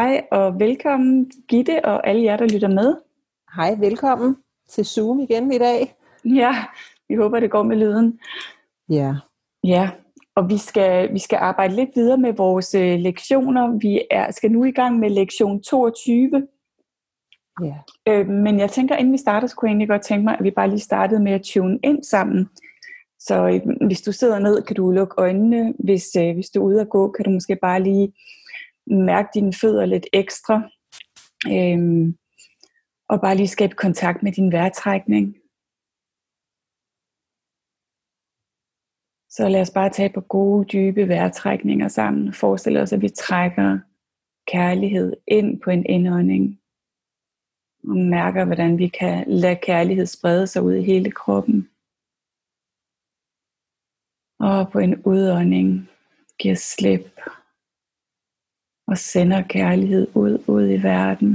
[0.00, 2.96] Hej og velkommen Gitte og alle jer, der lytter med.
[3.56, 4.36] Hej, velkommen
[4.68, 5.94] til Zoom igen i dag.
[6.24, 6.64] Ja,
[7.08, 8.20] vi håber, det går med lyden.
[8.88, 9.14] Ja.
[9.64, 9.90] Ja,
[10.34, 13.78] og vi skal, vi skal arbejde lidt videre med vores øh, lektioner.
[13.78, 16.46] Vi er, skal nu i gang med lektion 22.
[17.62, 17.74] Ja.
[18.08, 20.50] Øh, men jeg tænker, inden vi starter, skulle jeg egentlig godt tænke mig, at vi
[20.50, 22.48] bare lige startede med at tune ind sammen.
[23.18, 25.74] Så øh, hvis du sidder ned, kan du lukke øjnene.
[25.78, 28.12] Hvis, øh, hvis du er ude at gå, kan du måske bare lige
[28.90, 30.70] mærke dine fødder lidt ekstra.
[31.46, 32.18] Øhm,
[33.08, 35.36] og bare lige skabe kontakt med din vejrtrækning.
[39.30, 42.32] Så lad os bare tage på gode, dybe vejrtrækninger sammen.
[42.32, 43.78] Forestil os, at vi trækker
[44.46, 46.60] kærlighed ind på en indånding.
[47.88, 51.68] Og mærker, hvordan vi kan lade kærlighed sprede sig ud i hele kroppen.
[54.38, 55.90] Og på en udånding
[56.38, 57.20] giver slip
[58.90, 61.32] og sender kærlighed ud, ud i verden.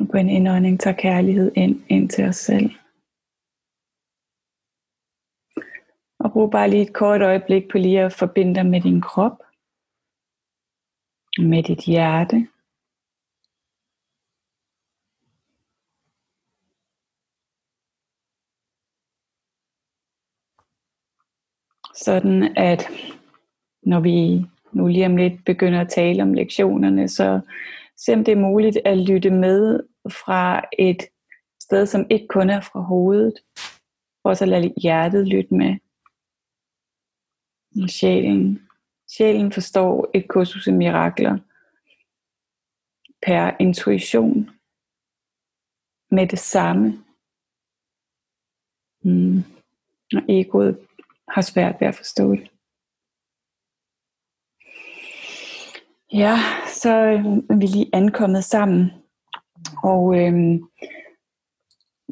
[0.00, 2.70] Og på en indånding tager kærlighed ind, ind til os selv.
[6.18, 9.38] Og brug bare lige et kort øjeblik på lige at forbinde dig med din krop.
[11.38, 12.48] Med dit hjerte.
[21.94, 22.82] Sådan at
[23.82, 27.40] når vi nu lige om lidt begynder at tale om lektionerne, så
[27.96, 31.02] se om det er muligt at lytte med fra et
[31.62, 33.34] sted, som ikke kun er fra hovedet.
[34.24, 35.76] Og så lade hjertet lytte med.
[37.82, 38.68] Og sjælen.
[39.08, 41.38] Sjælen forstår et kursus i mirakler
[43.26, 44.50] per intuition
[46.10, 47.04] med det samme.
[49.04, 49.38] Mm.
[50.14, 50.78] Og egoet
[51.28, 52.50] har svært ved at forstå det.
[56.12, 58.90] Ja, så er vi lige ankommet sammen.
[59.82, 60.60] Og øhm,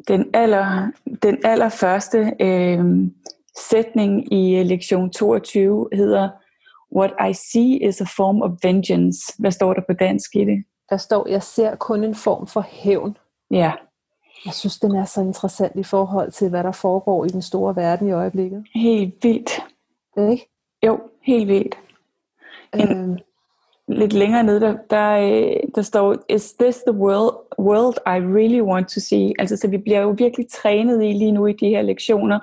[0.07, 0.91] den, aller,
[1.23, 3.15] den allerførste øhm,
[3.69, 6.29] sætning i øh, lektion 22 hedder
[6.95, 9.33] What I see is a form of vengeance.
[9.39, 10.63] Hvad står der på dansk i det?
[10.89, 13.17] Der står, jeg ser kun en form for hævn.
[13.51, 13.71] Ja.
[14.45, 17.75] Jeg synes, den er så interessant i forhold til, hvad der foregår i den store
[17.75, 18.65] verden i øjeblikket.
[18.75, 19.51] Helt vildt.
[20.31, 20.49] Ikke?
[20.85, 21.77] Jo, helt vildt.
[22.73, 23.17] En, øhm,
[23.93, 28.61] lidt længere nede, der, der, øh, der står, is this the world, world I really
[28.61, 29.33] want to see?
[29.39, 32.39] Altså, så vi bliver jo virkelig trænet i lige nu i de her lektioner,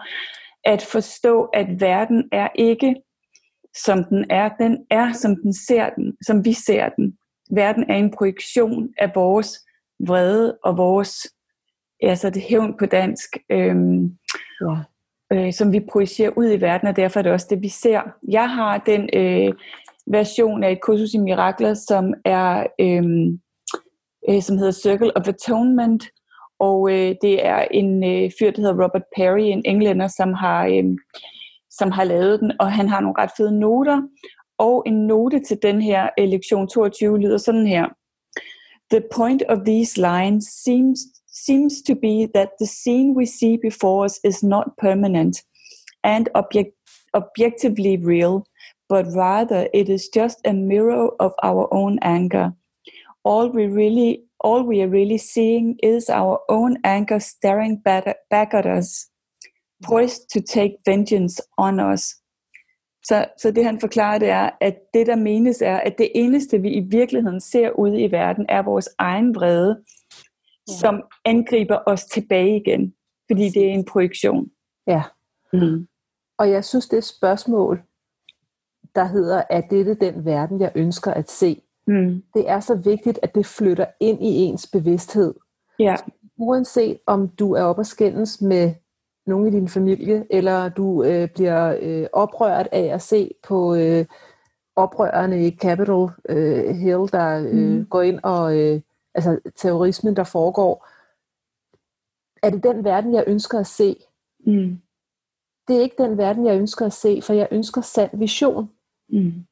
[0.64, 2.94] at forstå, at verden er ikke,
[3.84, 4.48] som den er.
[4.48, 7.16] Den er, som den ser den, som vi ser den.
[7.50, 9.58] Verden er en projektion af vores
[10.06, 11.26] vrede og vores,
[12.02, 14.18] altså det hævn på dansk, øhm,
[14.60, 14.76] ja.
[15.32, 18.00] øh, som vi projicerer ud i verden, og derfor er det også det, vi ser.
[18.28, 19.54] Jeg har den øh,
[20.12, 23.04] version af et kursus i mirakler, som er øh,
[24.28, 26.04] øh, som hedder Circle of Atonement,
[26.60, 30.66] og øh, det er en øh, fyr, der hedder Robert Perry, en englænder, som har,
[30.66, 30.84] øh,
[31.70, 34.02] som har lavet den, og han har nogle ret fede noter,
[34.58, 37.86] og en note til den her øh, lektion 22 lyder sådan her.
[38.90, 40.98] The point of these lines seems,
[41.46, 45.36] seems to be that the scene we see before us is not permanent
[46.04, 46.70] and object,
[47.14, 48.34] objectively real,
[48.88, 52.50] but rather it is just a mirror of our own anger.
[53.24, 57.82] All we really all we are really seeing is our own anger staring
[58.30, 59.10] back at us,
[59.84, 62.14] poised to take vengeance on us.
[63.04, 66.62] Så, så det han forklarer, det er, at det der menes er, at det eneste
[66.62, 69.84] vi i virkeligheden ser ude i verden, er vores egen vrede,
[70.68, 70.72] ja.
[70.72, 72.94] som angriber os tilbage igen,
[73.30, 74.50] fordi det er en projektion.
[74.86, 75.02] Ja.
[75.52, 75.88] Mm.
[76.38, 77.82] Og jeg synes, det spørgsmål,
[78.98, 81.62] der hedder, er dette den verden, jeg ønsker at se?
[81.86, 82.22] Mm.
[82.34, 85.34] Det er så vigtigt, at det flytter ind i ens bevidsthed.
[85.78, 85.96] Ja.
[86.36, 88.74] Uanset om du er oppe og skændes med
[89.26, 94.04] nogen i din familie, eller du øh, bliver øh, oprørt af at se på øh,
[94.76, 97.86] oprørerne i Capitol øh, Hill, der øh, mm.
[97.86, 98.80] går ind og øh,
[99.14, 100.88] altså terrorismen, der foregår.
[102.42, 103.96] Er det den verden, jeg ønsker at se?
[104.46, 104.78] Mm.
[105.68, 108.70] Det er ikke den verden, jeg ønsker at se, for jeg ønsker sand vision.
[109.08, 109.44] Mm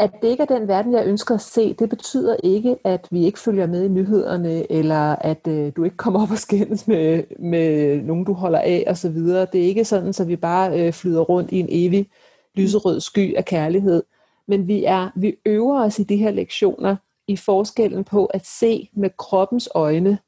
[0.00, 3.24] at det ikke er den verden, jeg ønsker at se, det betyder ikke, at vi
[3.24, 7.22] ikke følger med i nyhederne, eller at øh, du ikke kommer op og skændes med,
[7.38, 9.16] med nogen, du holder af osv.
[9.16, 12.10] Det er ikke sådan, så vi bare øh, flyder rundt i en evig
[12.54, 14.02] lyserød sky af kærlighed.
[14.48, 16.96] Men vi, er, vi øver os i de her lektioner
[17.26, 20.18] i forskellen på at se med kroppens øjne,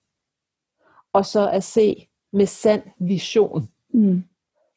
[1.13, 3.69] og så at se med sand vision.
[3.95, 4.25] Mm.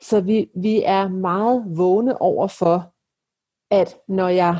[0.01, 2.94] Så vi, vi er meget vågne over for,
[3.71, 4.59] at når jeg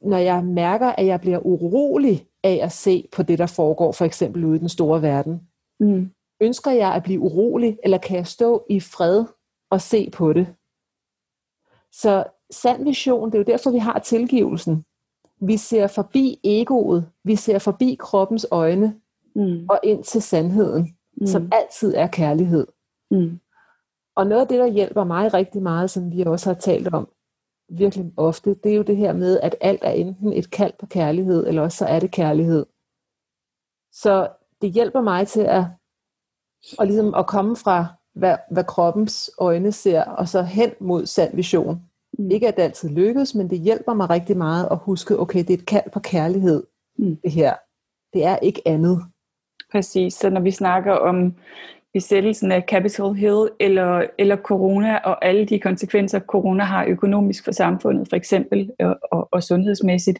[0.00, 4.04] når jeg mærker, at jeg bliver urolig af at se på det, der foregår, for
[4.04, 5.40] eksempel ude i den store verden,
[5.80, 6.10] mm.
[6.40, 9.24] ønsker jeg at blive urolig, eller kan jeg stå i fred
[9.70, 10.46] og se på det?
[11.92, 14.84] Så sand vision, det er jo derfor, vi har tilgivelsen.
[15.40, 19.00] Vi ser forbi egoet, vi ser forbi kroppens øjne,
[19.34, 19.66] mm.
[19.68, 21.26] og ind til sandheden, mm.
[21.26, 22.66] som altid er kærlighed.
[23.10, 23.40] Mm.
[24.16, 27.08] Og noget af det, der hjælper mig rigtig meget, som vi også har talt om,
[27.68, 30.86] virkelig ofte, det er jo det her med, at alt er enten et kald på
[30.86, 32.66] kærlighed, eller også så er det kærlighed.
[33.92, 34.28] Så
[34.62, 35.64] det hjælper mig til at,
[36.78, 41.36] og ligesom at komme fra, hvad, hvad kroppens øjne ser, og så hen mod sand
[41.36, 41.82] vision.
[42.18, 42.30] Mm.
[42.30, 45.50] Ikke at det altid lykkes, men det hjælper mig rigtig meget at huske, okay, det
[45.50, 46.62] er et kald på kærlighed,
[46.98, 47.16] mm.
[47.16, 47.54] det her.
[48.12, 49.02] Det er ikke andet.
[49.72, 51.34] Præcis, så når vi snakker om
[51.94, 57.52] besættelsen af Capitol Hill eller, eller corona og alle de konsekvenser, corona har økonomisk for
[57.52, 60.18] samfundet, for eksempel, og, og, og sundhedsmæssigt.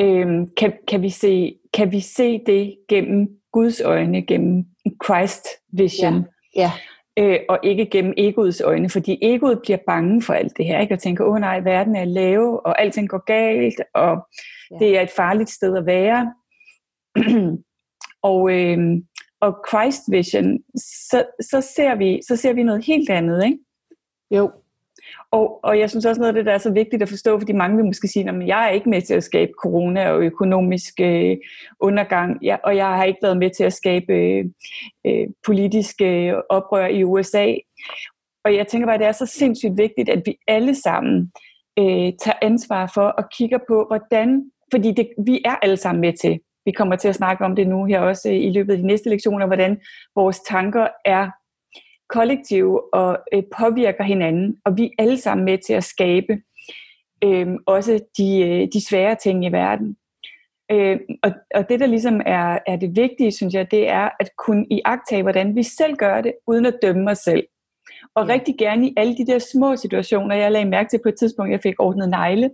[0.00, 4.64] Øhm, kan, kan, vi se, kan vi se det gennem Guds øjne, gennem
[5.04, 6.26] Christ vision?
[6.56, 6.60] Ja.
[6.60, 6.70] ja.
[7.18, 10.94] Øh, og ikke gennem egoets øjne, fordi egoet bliver bange for alt det her, ikke?
[10.94, 14.28] og tænker, åh oh, nej, verden er lav, og alting går galt, og
[14.70, 14.76] ja.
[14.78, 16.34] det er et farligt sted at være.
[18.32, 18.78] og, øh,
[19.40, 20.58] og Christ Vision,
[21.10, 23.58] så, så, ser vi, så ser vi noget helt andet, ikke?
[24.30, 24.50] Jo.
[25.30, 27.52] Og, og jeg synes også noget af det, der er så vigtigt at forstå, fordi
[27.52, 31.00] mange vil måske sige, at jeg er ikke med til at skabe corona og økonomisk
[31.00, 31.36] øh,
[31.80, 34.12] undergang, ja, og jeg har ikke været med til at skabe
[35.06, 37.54] øh, politiske oprør i USA.
[38.44, 41.32] Og jeg tænker bare, at det er så sindssygt vigtigt, at vi alle sammen
[41.78, 46.12] øh, tager ansvar for og kigger på, hvordan, fordi det, vi er alle sammen med
[46.20, 48.86] til vi kommer til at snakke om det nu her også i løbet af de
[48.86, 49.80] næste lektioner, hvordan
[50.14, 51.30] vores tanker er
[52.08, 56.42] kollektive og øh, påvirker hinanden, og vi er alle sammen med til at skabe
[57.24, 59.96] øh, også de, øh, de svære ting i verden.
[60.72, 64.30] Øh, og, og det, der ligesom er, er det vigtige, synes jeg, det er at
[64.38, 67.46] kunne iagtage, hvordan vi selv gør det, uden at dømme os selv.
[68.14, 68.32] Og ja.
[68.32, 70.36] rigtig gerne i alle de der små situationer.
[70.36, 72.50] Jeg lagde mærke til på et tidspunkt, jeg fik ordnet negle,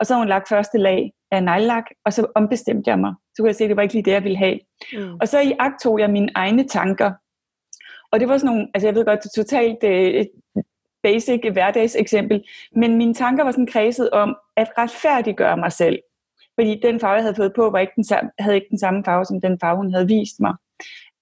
[0.00, 3.14] og så har hun lagt første lag af neglelak, og så ombestemte jeg mig.
[3.36, 4.58] Så kunne jeg se, at det var ikke lige det, jeg ville have.
[4.92, 5.14] Mm.
[5.20, 7.12] Og så i akt tog jeg mine egne tanker.
[8.12, 10.62] Og det var sådan nogle, altså jeg ved godt, det er totalt uh,
[11.02, 12.44] basic hverdagseksempel,
[12.76, 15.98] men mine tanker var sådan kredset om at retfærdiggøre mig selv.
[16.54, 19.04] Fordi den farve, jeg havde fået på, var ikke den samme, havde ikke den samme
[19.04, 20.54] farve, som den farve, hun havde vist mig.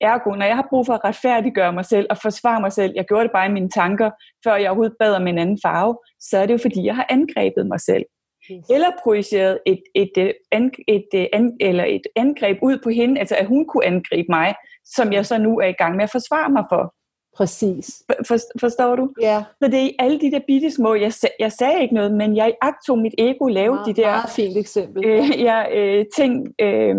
[0.01, 3.05] Ergo, når jeg har brug for at retfærdiggøre mig selv og forsvare mig selv, jeg
[3.05, 4.11] gjorde det bare i mine tanker,
[4.45, 7.07] før jeg overhovedet bad om en anden farve, så er det jo fordi, jeg har
[7.09, 8.05] angrebet mig selv.
[8.53, 8.65] Yes.
[8.71, 13.37] Eller projiceret et, et, et, et, et, et, eller et angreb ud på hende, altså
[13.37, 16.51] at hun kunne angribe mig, som jeg så nu er i gang med at forsvare
[16.51, 16.95] mig for.
[17.37, 18.03] Præcis.
[18.27, 19.11] For, forstår du?
[19.21, 19.45] Ja.
[19.63, 22.55] Så det er alle de der bitte små, jeg, jeg sagde ikke noget, men jeg
[22.87, 25.05] tog mit ego lave meget, de der meget fint eksempel.
[25.07, 26.95] Øh, ja, øh, ting, øh,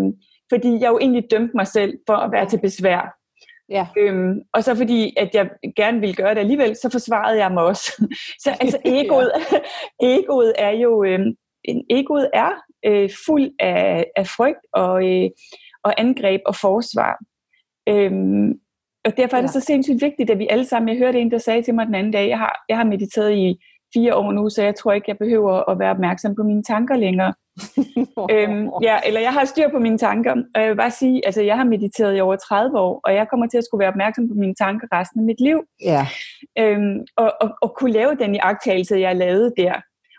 [0.52, 3.16] fordi jeg jo egentlig dømte mig selv for at være til besvær.
[3.68, 3.86] Ja.
[3.98, 7.62] Øhm, og så fordi, at jeg gerne ville gøre det alligevel, så forsvarede jeg mig
[7.62, 8.08] også.
[8.42, 9.32] så altså egoet,
[10.16, 11.20] egoet er jo, øh,
[11.90, 12.50] egoet er
[12.86, 15.30] øh, fuld af, af frygt og, øh,
[15.84, 17.18] og angreb og forsvar.
[17.88, 18.52] Øhm,
[19.04, 19.60] og derfor er det ja.
[19.60, 21.94] så sindssygt vigtigt, at vi alle sammen, jeg hørte en, der sagde til mig den
[21.94, 23.56] anden dag, jeg har, jeg har mediteret i
[23.94, 26.96] fire år nu, så jeg tror ikke, jeg behøver at være opmærksom på mine tanker
[26.96, 27.34] længere.
[28.32, 31.42] øhm, ja, eller jeg har styr på mine tanker, og jeg vil bare sige, altså
[31.42, 34.28] jeg har mediteret i over 30 år, og jeg kommer til at skulle være opmærksom
[34.28, 35.62] på mine tanker resten af mit liv.
[35.82, 36.06] Ja.
[36.58, 39.72] Øhm, og, og, og kunne lave den i agtagelse, jeg lavede der.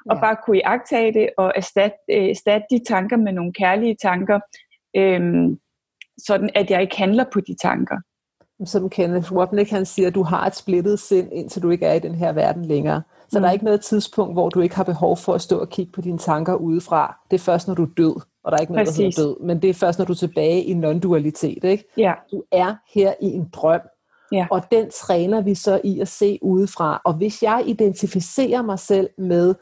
[0.09, 0.21] Og ja.
[0.21, 4.39] bare kunne iagtage det, og erstatte, øh, erstatte de tanker med nogle kærlige tanker,
[4.97, 5.59] øhm,
[6.17, 7.97] sådan at jeg ikke handler på de tanker.
[8.65, 11.99] Som Kenneth Wapnick han siger, du har et splittet sind, indtil du ikke er i
[11.99, 13.01] den her verden længere.
[13.29, 13.41] Så mm.
[13.41, 15.91] der er ikke noget tidspunkt, hvor du ikke har behov for at stå og kigge
[15.91, 17.19] på dine tanker udefra.
[17.31, 19.15] Det er først, når du er død, og der er ikke noget, Præcis.
[19.15, 19.45] der hedder død.
[19.45, 21.63] Men det er først, når du er tilbage i non-dualitet.
[21.63, 21.83] Ikke?
[21.97, 22.13] Ja.
[22.31, 23.81] Du er her i en drøm,
[24.31, 24.47] ja.
[24.51, 27.01] og den træner vi så i at se udefra.
[27.05, 29.55] Og hvis jeg identificerer mig selv med,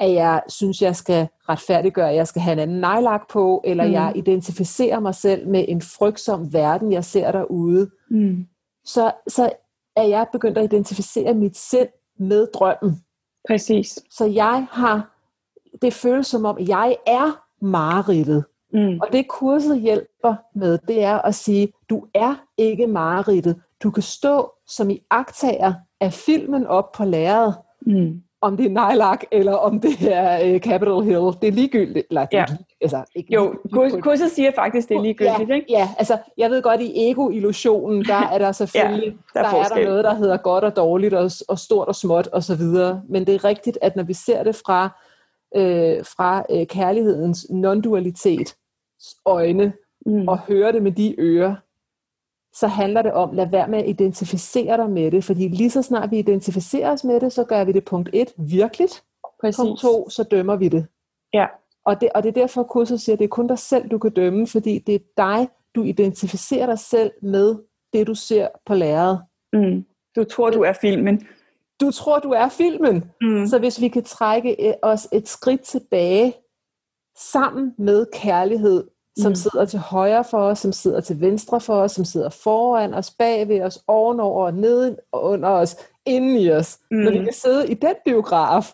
[0.00, 3.86] at jeg synes, jeg skal retfærdiggøre, at jeg skal have en anden nejlak på, eller
[3.86, 3.92] mm.
[3.92, 8.46] jeg identificerer mig selv med en frygtsom verden, jeg ser derude, mm.
[8.84, 9.50] så, så
[9.96, 11.88] er jeg begyndt at identificere mit sind
[12.22, 13.04] med drømmen.
[13.48, 13.98] Præcis.
[14.10, 15.16] Så jeg har,
[15.82, 18.44] det føles som om, jeg er mareridtet.
[18.72, 18.98] Mm.
[19.00, 23.62] Og det kurset hjælper med, det er at sige, du er ikke mareridtet.
[23.82, 27.54] Du kan stå som i aktager af filmen op på lærredet.
[27.80, 31.32] Mm om det er Nylak, eller om det er uh, Capitol Hill.
[31.40, 32.06] Det er ligegyldigt.
[32.10, 32.44] Eller, ja.
[32.80, 33.54] altså, ikke jo,
[34.00, 35.48] kurset siger faktisk, det er ligegyldigt.
[35.48, 35.66] Ja, ikke?
[35.68, 39.58] ja, altså jeg ved godt, i ego-illusionen, der er der selvfølgelig ja, der, er, der,
[39.58, 42.56] er der noget, der hedder godt og dårligt, og, og stort og småt og så
[42.56, 43.02] videre.
[43.08, 45.00] Men det er rigtigt, at når vi ser det fra,
[45.56, 48.56] øh, fra øh, kærlighedens non-dualitet
[49.26, 49.72] øjne,
[50.06, 50.28] mm.
[50.28, 51.54] og hører det med de ører,
[52.54, 55.82] så handler det om, lad være med at identificere dig med det, fordi lige så
[55.82, 59.04] snart vi identificerer os med det, så gør vi det punkt 1 virkeligt,
[59.40, 59.56] Præcis.
[59.56, 60.86] punkt 2, så dømmer vi det.
[61.34, 61.46] Ja.
[61.84, 63.98] Og det, og det er derfor, kurset siger, at det er kun dig selv, du
[63.98, 67.56] kan dømme, fordi det er dig, du identificerer dig selv med
[67.92, 69.22] det, du ser på lærredet.
[69.52, 69.84] Mm.
[70.16, 71.26] Du tror, du er filmen.
[71.80, 73.04] Du tror, du er filmen.
[73.20, 73.46] Mm.
[73.46, 76.34] Så hvis vi kan trække øh, os et skridt tilbage,
[77.16, 78.88] sammen med kærlighed,
[79.18, 79.34] som mm.
[79.34, 83.10] sidder til højre for os, som sidder til venstre for os, som sidder foran os,
[83.10, 85.76] bag ved os, ovenover, og under os,
[86.06, 86.78] inden i os.
[86.90, 86.96] Mm.
[86.96, 88.72] Når vi kan sidde i den biograf,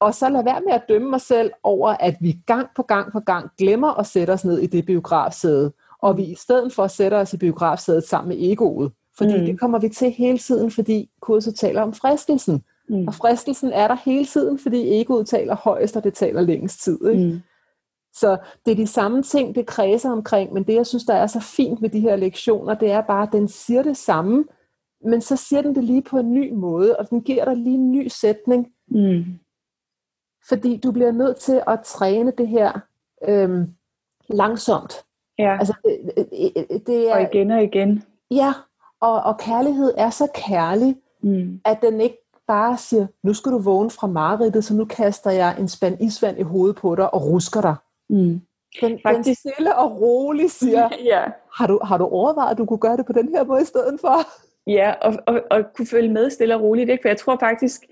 [0.00, 3.12] og så lade være med at dømme mig selv over, at vi gang på gang
[3.12, 5.72] på gang glemmer at sætte os ned i det biografsæde,
[6.02, 8.92] og vi i stedet for at sætte os i biografsædet sammen med egoet.
[9.18, 9.44] Fordi mm.
[9.44, 12.62] det kommer vi til hele tiden, fordi kurset taler om fristelsen.
[12.88, 13.08] Mm.
[13.08, 17.08] Og fristelsen er der hele tiden, fordi egoet taler højst, og det taler længst tid.
[17.10, 17.24] Ikke?
[17.24, 17.40] Mm.
[18.20, 21.26] Så det er de samme ting, det kredser omkring, men det, jeg synes, der er
[21.26, 24.44] så fint ved de her lektioner, det er bare, at den siger det samme,
[25.04, 27.74] men så siger den det lige på en ny måde, og den giver dig lige
[27.74, 28.66] en ny sætning.
[28.88, 29.24] Mm.
[30.48, 32.80] Fordi du bliver nødt til at træne det her
[33.28, 33.66] øhm,
[34.28, 35.04] langsomt.
[35.38, 35.58] Ja.
[35.58, 38.02] Altså, det, det, er, og igen og igen.
[38.30, 38.52] Ja,
[39.00, 41.60] og, og kærlighed er så kærlig, mm.
[41.64, 45.56] at den ikke bare siger, nu skal du vågne fra mareridtet, så nu kaster jeg
[45.60, 47.74] en spand isvand i hovedet på dig og rusker dig.
[48.10, 48.40] Mm.
[48.80, 49.42] Den, Faktisk.
[49.44, 51.24] den stille og roligt siger, ja.
[51.58, 53.64] har, du, har du overvejet, at du kunne gøre det på den her måde i
[53.64, 54.16] stedet for?
[54.68, 56.90] Ja, og, og, og kunne følge med stille og roligt.
[56.90, 57.02] Ikke?
[57.02, 57.82] For jeg tror faktisk,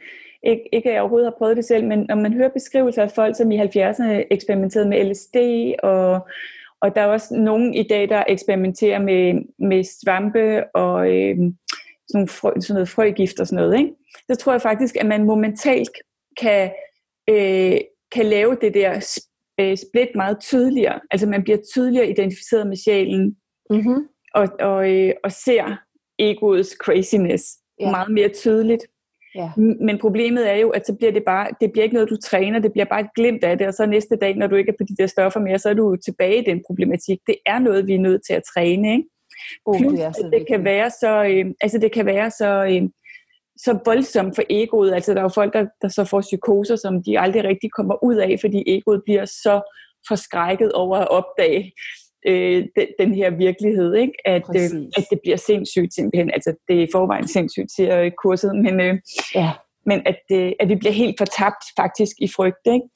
[0.43, 3.11] ikke, ikke at jeg overhovedet har prøvet det selv, men når man hører beskrivelser af
[3.11, 5.37] folk, som i 70'erne eksperimenterede med LSD,
[5.83, 6.29] og,
[6.81, 11.55] og der er også nogen i dag, der eksperimenterer med, med svampe og øh, sådan,
[12.15, 13.79] nogle frø, sådan noget frøgift og sådan noget.
[13.79, 13.93] Ikke?
[14.31, 15.91] Så tror jeg faktisk, at man momentalt
[16.41, 16.71] kan,
[17.29, 17.79] øh,
[18.13, 19.01] kan lave det der
[19.61, 21.01] øh, split meget tydeligere.
[21.11, 23.37] Altså man bliver tydeligere identificeret med sjælen,
[23.71, 24.09] mm-hmm.
[24.35, 25.77] og, og, øh, og ser
[26.19, 27.45] egoets craziness
[27.81, 27.91] ja.
[27.91, 28.87] meget mere tydeligt.
[29.35, 29.51] Ja.
[29.57, 32.59] Men problemet er jo, at så bliver det bare, det bliver ikke noget, du træner,
[32.59, 34.77] det bliver bare et glimt af det, og så næste dag, når du ikke er
[34.79, 37.19] på de der stoffer mere, så er du tilbage i den problematik.
[37.27, 39.09] Det er noget, vi er nødt til at træne, ikke?
[39.67, 42.65] Oh, Plus, det, er så det kan være så, øh, altså det kan være så,
[42.65, 42.89] øh,
[43.57, 44.95] så voldsomt for egoet.
[44.95, 48.05] Altså der er jo folk, der, der så får psykoser, som de aldrig rigtig kommer
[48.05, 49.61] ud af, fordi egoet bliver så
[50.09, 51.73] forskrækket over at opdage
[52.27, 54.13] øh, den, den her virkelighed, ikke?
[54.25, 56.31] At, øh, at det bliver sindssygt simpelthen.
[56.31, 58.99] Altså det er i forvejen sindssygt, siger øh, kurset, men, øh,
[59.35, 59.53] ja.
[59.87, 62.89] men at, øh, at vi bliver helt fortabt faktisk i frygt, ikke?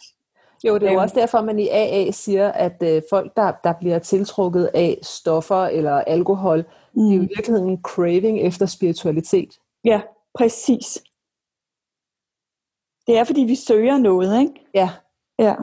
[0.64, 1.02] Jo, det er jo øhm.
[1.02, 4.98] også derfor, at man i AA siger, at øh, folk, der, der bliver tiltrukket af
[5.02, 6.58] stoffer eller alkohol,
[6.94, 7.02] mm.
[7.02, 9.48] det er jo i virkeligheden en craving efter spiritualitet.
[9.84, 10.00] Ja,
[10.34, 11.02] præcis.
[13.06, 14.66] Det er, fordi vi søger noget, ikke?
[14.74, 14.90] Ja.
[15.38, 15.54] Ja.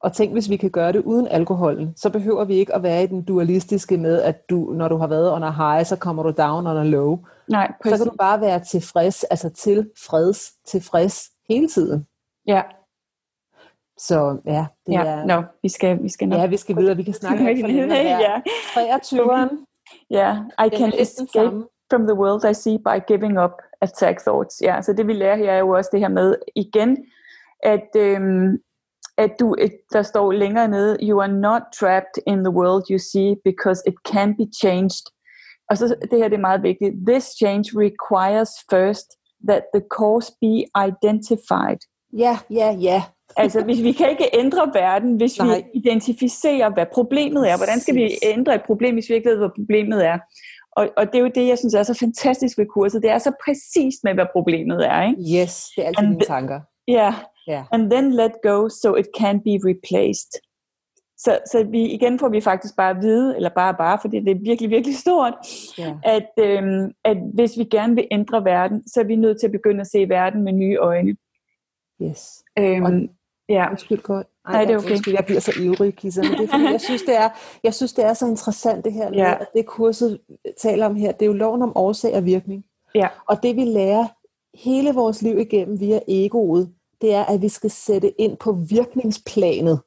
[0.00, 3.02] Og tænk, hvis vi kan gøre det uden alkoholen, så behøver vi ikke at være
[3.02, 6.30] i den dualistiske med, at du, når du har været under high, så kommer du
[6.30, 7.18] down under low.
[7.48, 7.98] Nej, præcis.
[7.98, 12.06] Så kan du bare være tilfreds, altså tilfreds, tilfreds hele tiden.
[12.46, 12.62] Ja.
[13.98, 15.24] Så ja, det ja, er...
[15.24, 16.38] No, vi skal, vi skal nok...
[16.38, 16.96] Ja, vi skal videre.
[16.96, 18.40] Vi kan snakke for længe ja.
[18.76, 19.64] 23'eren.
[20.10, 20.36] Ja,
[20.66, 24.62] I can escape from the world I see by giving up attack thoughts.
[24.62, 26.96] Ja, så det vi lærer her er jo også det her med igen,
[27.62, 28.58] at, øhm,
[29.18, 32.98] at du, et, der står længere nede, you are not trapped in the world you
[32.98, 35.06] see because it can be changed.
[35.70, 36.94] Og så det her det er meget vigtigt.
[37.06, 39.08] This change requires first
[39.48, 40.54] that the cause be
[40.88, 41.80] identified.
[42.12, 43.02] Ja, ja, ja.
[43.36, 45.56] altså, hvis vi kan ikke ændre verden, hvis Nej.
[45.56, 47.56] vi identificerer, hvad problemet er.
[47.56, 50.18] Hvordan skal vi ændre et problem, hvis vi ikke ved, hvad problemet er?
[50.76, 53.02] Og, og det er jo det, jeg synes er så fantastisk ved kurset.
[53.02, 55.02] Det er så præcist med, hvad problemet er.
[55.02, 55.42] Ikke?
[55.42, 56.60] Yes, det er altid dine tanker.
[56.88, 57.14] Ja, yeah.
[57.48, 57.64] yeah.
[57.72, 60.32] and then let go, so it can be replaced.
[61.18, 64.30] Så, så vi, igen får vi faktisk bare at vide, eller bare bare, fordi det
[64.30, 65.34] er virkelig, virkelig stort,
[65.80, 65.94] yeah.
[66.04, 69.52] at, øhm, at hvis vi gerne vil ændre verden, så er vi nødt til at
[69.52, 71.16] begynde at se verden med nye øjne.
[72.02, 72.44] Yes.
[72.58, 72.92] Øhm, og,
[73.48, 73.70] ja.
[73.70, 74.26] Undskyld godt.
[74.46, 74.90] Ej, Nej, det er okay.
[74.90, 77.28] Undskyld, jeg bliver så ivrig, Kisser, men det er fordi, jeg synes, det er,
[77.64, 79.34] jeg synes, det er så interessant det her med, ja.
[79.40, 80.20] at det kurset
[80.62, 82.64] taler om her, det er jo loven om årsag og virkning.
[82.94, 83.08] Ja.
[83.28, 84.06] Og det vi lærer
[84.64, 89.80] hele vores liv igennem via egoet, det er, at vi skal sætte ind på virkningsplanet.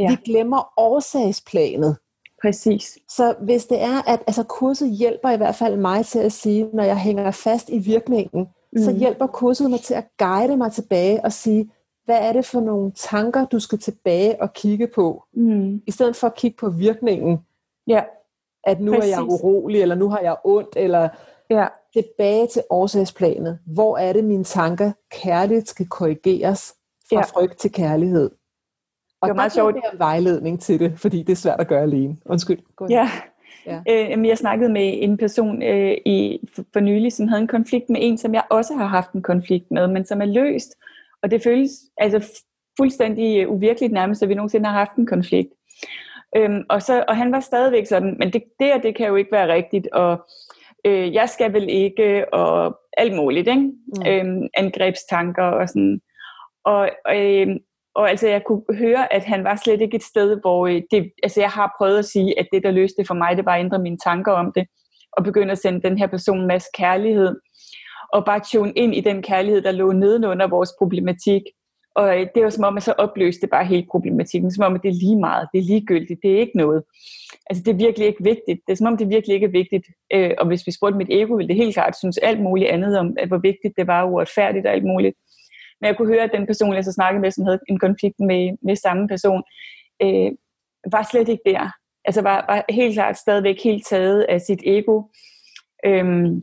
[0.00, 0.10] Ja.
[0.10, 1.96] Vi glemmer årsagsplanet.
[2.42, 2.98] Præcis.
[3.08, 6.68] Så hvis det er, at altså, kurset hjælper i hvert fald mig til at sige,
[6.72, 8.82] når jeg hænger fast i virkningen, mm.
[8.82, 11.70] så hjælper kurset mig til at guide mig tilbage og sige,
[12.08, 15.82] hvad er det for nogle tanker, du skal tilbage og kigge på, mm.
[15.86, 17.38] i stedet for at kigge på virkningen.
[17.86, 18.02] Ja.
[18.64, 19.12] At nu Præcis.
[19.12, 21.08] er jeg urolig, eller nu har jeg ondt, eller
[21.50, 21.66] ja.
[21.92, 23.58] tilbage til årsagsplanet.
[23.66, 26.74] Hvor er det, mine tanker kærligt skal korrigeres
[27.08, 27.22] fra ja.
[27.22, 28.30] frygt til kærlighed?
[29.20, 29.74] Og det var meget sjovt.
[29.74, 32.16] Der er vejledning til det, fordi det er svært at gøre alene.
[32.26, 32.58] Undskyld.
[32.76, 33.10] Gå ja.
[33.66, 33.80] Ja.
[33.90, 36.40] Øh, jeg snakkede med en person øh, i,
[36.72, 39.70] for nylig, som havde en konflikt med en, som jeg også har haft en konflikt
[39.70, 40.74] med, men som er løst.
[41.22, 42.42] Og det føles altså
[42.80, 45.48] fuldstændig uvirkeligt nærmest, at vi nogensinde har haft en konflikt.
[46.36, 49.16] Øhm, og, så, og han var stadigvæk sådan, men det, det og det kan jo
[49.16, 50.26] ikke være rigtigt, og
[50.84, 53.60] øh, jeg skal vel ikke, og alt muligt, ikke?
[53.60, 54.06] Mm.
[54.06, 56.00] Øhm, angrebstanker og sådan.
[56.64, 57.56] Og, og, øh,
[57.94, 61.12] og altså, jeg kunne høre, at han var slet ikke et sted, hvor øh, det,
[61.22, 63.60] altså, jeg har prøvet at sige, at det, der løste for mig, det var at
[63.60, 64.66] ændre mine tanker om det,
[65.12, 67.36] og begynde at sende den her person en masse kærlighed,
[68.12, 71.42] og bare tune ind i den kærlighed, der lå nedenunder vores problematik.
[71.94, 74.74] Og øh, det var som om, at så opløste det bare hele problematikken, som om,
[74.74, 76.82] at det er lige meget, det er ligegyldigt, det er ikke noget.
[77.50, 78.60] Altså, det er virkelig ikke vigtigt.
[78.66, 79.86] Det er som om, det virkelig ikke er vigtigt.
[80.12, 82.98] Øh, og hvis vi spurgte mit ego, ville det helt klart synes alt muligt andet
[82.98, 85.16] om, at hvor vigtigt det var uretfærdigt og alt muligt.
[85.80, 88.20] Men jeg kunne høre, at den person, jeg så snakkede med, som havde en konflikt
[88.20, 89.42] med, med samme person,
[90.02, 90.30] øh,
[90.92, 91.70] var slet ikke der.
[92.04, 95.02] Altså var, var helt klart stadigvæk helt taget af sit ego.
[95.86, 96.42] Øhm,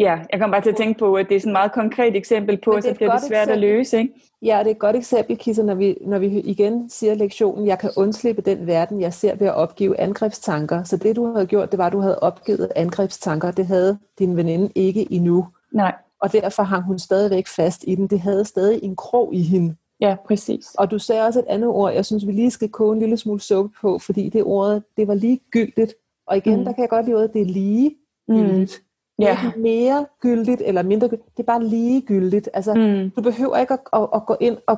[0.00, 2.16] ja, jeg kom bare til at tænke på, at det er sådan et meget konkret
[2.16, 3.64] eksempel på, at så bliver det svært eksempel.
[3.64, 3.98] at løse.
[3.98, 4.14] Ikke?
[4.42, 7.78] Ja, det er et godt eksempel, Kissa, når vi, når vi igen siger lektionen, jeg
[7.78, 10.84] kan undslippe den verden, jeg ser ved at opgive angrebstanker.
[10.84, 13.50] Så det, du havde gjort, det var, at du havde opgivet angrebstanker.
[13.50, 15.46] Det havde din veninde ikke endnu.
[15.72, 15.92] Nej
[16.24, 18.06] og derfor hang hun stadigvæk fast i den.
[18.06, 19.76] Det havde stadig en krog i hende.
[20.00, 20.74] Ja, præcis.
[20.78, 23.16] Og du sagde også et andet ord, jeg synes, vi lige skal koge en lille
[23.16, 25.94] smule suppe på, fordi det ord, det var lige gyldigt.
[26.26, 26.64] Og igen, mm.
[26.64, 27.96] der kan jeg godt lide ordet, det er lige
[28.30, 28.80] gyldigt.
[28.80, 28.83] Mm.
[29.18, 29.38] Ja.
[29.42, 31.36] Det er mere gyldigt eller mindre gyldigt.
[31.36, 32.48] Det er bare lige gyldigt.
[32.54, 33.10] Altså, mm.
[33.10, 34.76] Du behøver ikke at, at, at gå ind og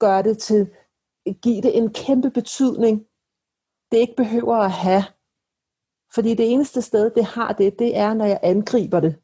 [0.00, 0.70] gøre det til,
[1.42, 3.06] give det en kæmpe betydning,
[3.92, 5.04] det ikke behøver at have.
[6.14, 9.16] Fordi det eneste sted, det har det, det er, når jeg angriber det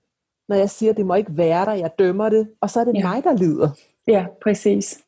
[0.50, 2.94] når jeg siger, det må ikke være der, jeg dømmer det, og så er det
[2.94, 3.08] ja.
[3.08, 3.68] mig, der lider.
[4.06, 5.04] Ja, præcis.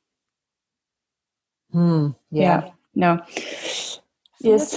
[1.73, 2.13] Hmm, yeah.
[2.33, 2.61] Ja,
[2.95, 3.17] no.
[4.47, 4.75] Yes,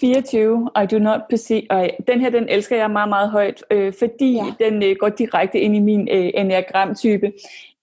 [0.00, 0.70] 24.
[0.82, 1.66] I do not perceive.
[1.70, 4.64] Ej, den her, den elsker jeg meget, meget højt, øh, fordi ja.
[4.64, 7.32] den øh, går direkte ind i min øh, enneagram-type.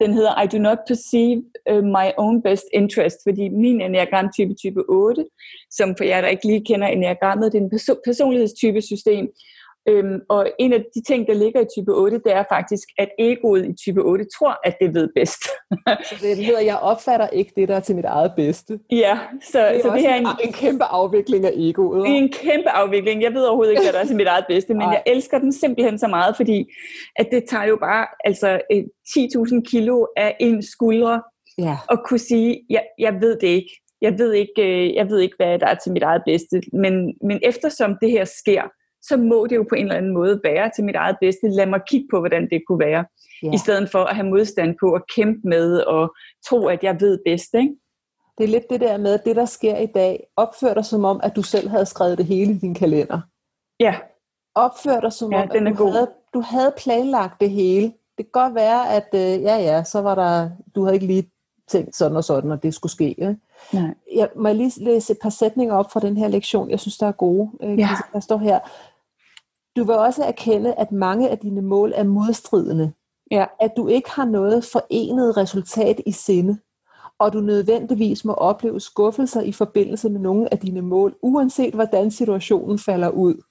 [0.01, 4.83] Den hedder I do not perceive uh, my own best interest, fordi min enneagram-type, type
[4.89, 5.25] 8,
[5.71, 9.29] som for jer, der ikke lige kender enneagrammet, det er en perso- personlighedstype system,
[9.89, 13.09] Øhm, og en af de ting, der ligger i type 8, det er faktisk, at
[13.19, 15.43] egoet i type 8 tror, at det ved bedst.
[16.09, 18.79] så det hedder, jeg opfatter ikke det, der er til mit eget bedste.
[18.91, 22.07] Ja, så det er, så det er en, en kæmpe afvikling af egoet.
[22.07, 23.21] En kæmpe afvikling.
[23.21, 25.51] Jeg ved overhovedet ikke, hvad der er til mit eget bedste, men jeg elsker den
[25.53, 26.65] simpelthen så meget, fordi
[27.15, 28.59] at det tager jo bare altså
[29.09, 31.21] 10.000 kilo af en skuldre
[31.57, 31.77] ja.
[31.91, 33.81] at kunne sige, jeg, jeg ved det ikke.
[34.01, 36.61] Jeg ved ikke, øh, jeg ved ikke, hvad der er til mit eget bedste.
[36.73, 36.93] Men,
[37.23, 38.61] men eftersom det her sker,
[39.07, 41.47] så må det jo på en eller anden måde være til mit eget bedste.
[41.47, 43.05] Lad mig kigge på, hvordan det kunne være.
[43.43, 43.51] Ja.
[43.53, 46.15] I stedet for at have modstand på at kæmpe med og
[46.45, 47.53] tro, at jeg ved bedst.
[47.53, 47.75] Ikke?
[48.37, 51.05] Det er lidt det der med, at det, der sker i dag, opfører dig som
[51.05, 53.21] om, at du selv havde skrevet det hele i din kalender.
[53.79, 53.95] Ja.
[54.55, 57.93] Opfører dig som ja, om, at du havde, du havde planlagt det hele.
[58.17, 61.31] Det kan godt være, at øh, ja, ja, så var der, du havde ikke lige
[61.67, 63.09] tænkt sådan og sådan, og det skulle ske.
[63.09, 63.37] Ikke?
[63.73, 63.93] Nej.
[64.15, 67.07] Jeg må lige læse et par sætninger op fra den her lektion, jeg synes, der
[67.07, 67.51] er gode.
[67.63, 67.89] Øh, ja.
[68.13, 68.59] Der står her,
[69.75, 72.93] du vil også erkende, at mange af dine mål er modstridende.
[73.31, 73.45] Ja.
[73.59, 76.57] At du ikke har noget forenet resultat i sinde.
[77.19, 82.11] Og du nødvendigvis må opleve skuffelser i forbindelse med nogle af dine mål, uanset hvordan
[82.11, 83.41] situationen falder ud.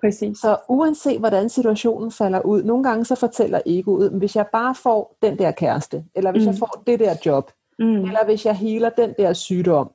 [0.00, 0.38] Præcis.
[0.38, 5.16] Så uanset hvordan situationen falder ud, nogle gange så fortæller egoet, hvis jeg bare får
[5.22, 6.50] den der kæreste, eller hvis mm.
[6.50, 8.04] jeg får det der job, mm.
[8.04, 9.90] eller hvis jeg healer den der sygdom,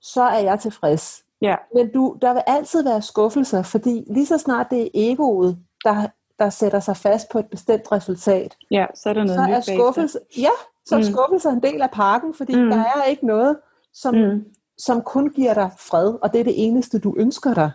[0.00, 1.23] så er jeg tilfreds.
[1.44, 1.56] Ja.
[1.74, 6.06] Men du, der vil altid være skuffelser, fordi lige så snart det er egoet, der,
[6.38, 9.76] der sætter sig fast på et bestemt resultat, Ja, så er der noget så er
[9.76, 10.48] skuffelse, ja,
[10.86, 11.04] så er Mm.
[11.04, 12.70] skuffelse en del af pakken, fordi Mm.
[12.70, 13.56] der er ikke noget,
[13.94, 14.44] som, Mm.
[14.78, 17.70] som kun giver dig fred, og det er det eneste, du ønsker dig,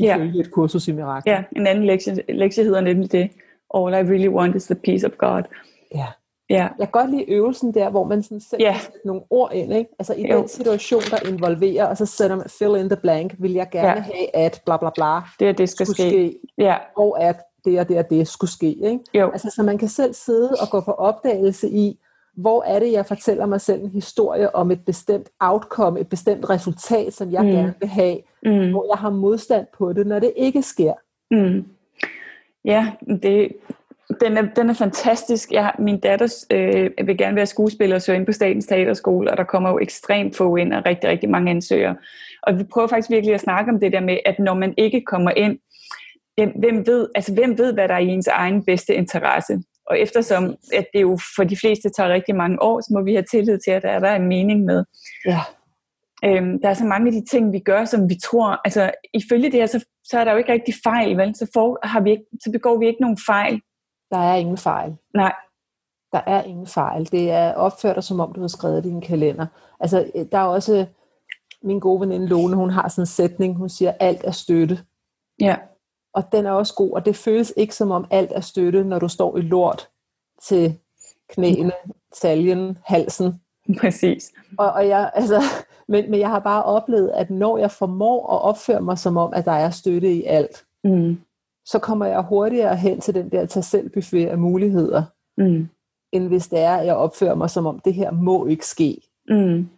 [0.00, 0.16] Ja.
[0.16, 1.32] ifølge et kursus i mirakler.
[1.32, 3.30] Ja, en anden lektie, lektie hedder nemlig det.
[3.74, 5.42] All I really want is the peace of God.
[5.94, 6.06] ja.
[6.52, 8.72] Ja, Jeg kan godt lide øvelsen der, hvor man sådan selv Ja.
[8.72, 9.72] kan sætte nogle ord ind.
[9.72, 9.90] Ikke?
[9.98, 10.38] Altså i Jo.
[10.38, 13.88] den situation, der involverer, og så sætter man fill in the blank, vil jeg gerne
[13.88, 14.00] Ja.
[14.00, 15.94] have, at bla bla bla det er det, skal ske.
[15.94, 18.66] ske, Ja, og at det og det og det skulle ske.
[18.66, 18.98] Ikke?
[19.14, 19.30] jo.
[19.30, 21.98] Altså, så man kan selv sidde og gå på opdagelse i,
[22.36, 26.50] hvor er det, jeg fortæller mig selv en historie om et bestemt outcome, et bestemt
[26.50, 27.48] resultat, som jeg mm.
[27.48, 28.70] gerne vil have, Mm.
[28.70, 30.92] hvor jeg har modstand på det, når det ikke sker.
[31.30, 31.64] Mm.
[32.64, 33.52] Ja, det,
[34.20, 35.52] den, er, den er fantastisk.
[35.52, 39.36] Jeg, min datter øh, vil gerne være skuespiller og søge ind på Statens Teaterskole, og
[39.36, 41.96] der kommer jo ekstremt få ind og rigtig, rigtig mange ansøgere.
[42.42, 45.02] Og vi prøver faktisk virkelig at snakke om det der med, at når man ikke
[45.06, 45.58] kommer ind,
[46.36, 49.62] hvem- ved, altså, hvem ved, hvad der er i ens egen bedste interesse?
[49.86, 53.14] Og eftersom at det jo for de fleste tager rigtig mange år, så må vi
[53.14, 54.84] have tillid til, at der er der en mening med.
[55.26, 55.40] Ja.
[56.24, 59.44] Øhm, der er så mange af de ting, vi gør, som vi tror, altså ifølge
[59.50, 61.34] det her, så, så er der jo ikke rigtig fejl, vel?
[61.34, 63.60] Så, får, har vi ikke, så begår vi ikke nogen fejl.
[64.12, 64.96] Der er ingen fejl.
[65.14, 65.32] Nej,
[66.12, 67.12] Der er ingen fejl.
[67.12, 69.46] Det er opført dig, som om du har skrevet din kalender.
[69.80, 70.86] Altså, øh, der er også
[71.62, 74.78] min gode veninde Lone, hun har sådan en sætning, hun siger, alt er støtte.
[75.40, 75.56] ja,
[76.12, 78.98] Og den er også god, og det føles ikke som om alt er støtte, når
[78.98, 79.88] du står i lort
[80.42, 80.78] til
[81.28, 81.72] knæene,
[82.22, 83.40] taljen, halsen.
[83.80, 84.32] præcis.
[84.58, 85.42] Og, og jeg, altså,
[85.88, 89.32] men, men jeg har bare oplevet, at når jeg formår at opføre mig som om,
[89.34, 91.20] at der er støtte i alt, Mm.
[91.66, 95.02] Så kommer jeg hurtigere hen til den der tag selv buffet af muligheder,
[95.38, 95.68] Mm.
[96.12, 98.96] end hvis det er, at jeg opfører mig som om, det her må ikke ske.
[99.28, 99.68] Mm.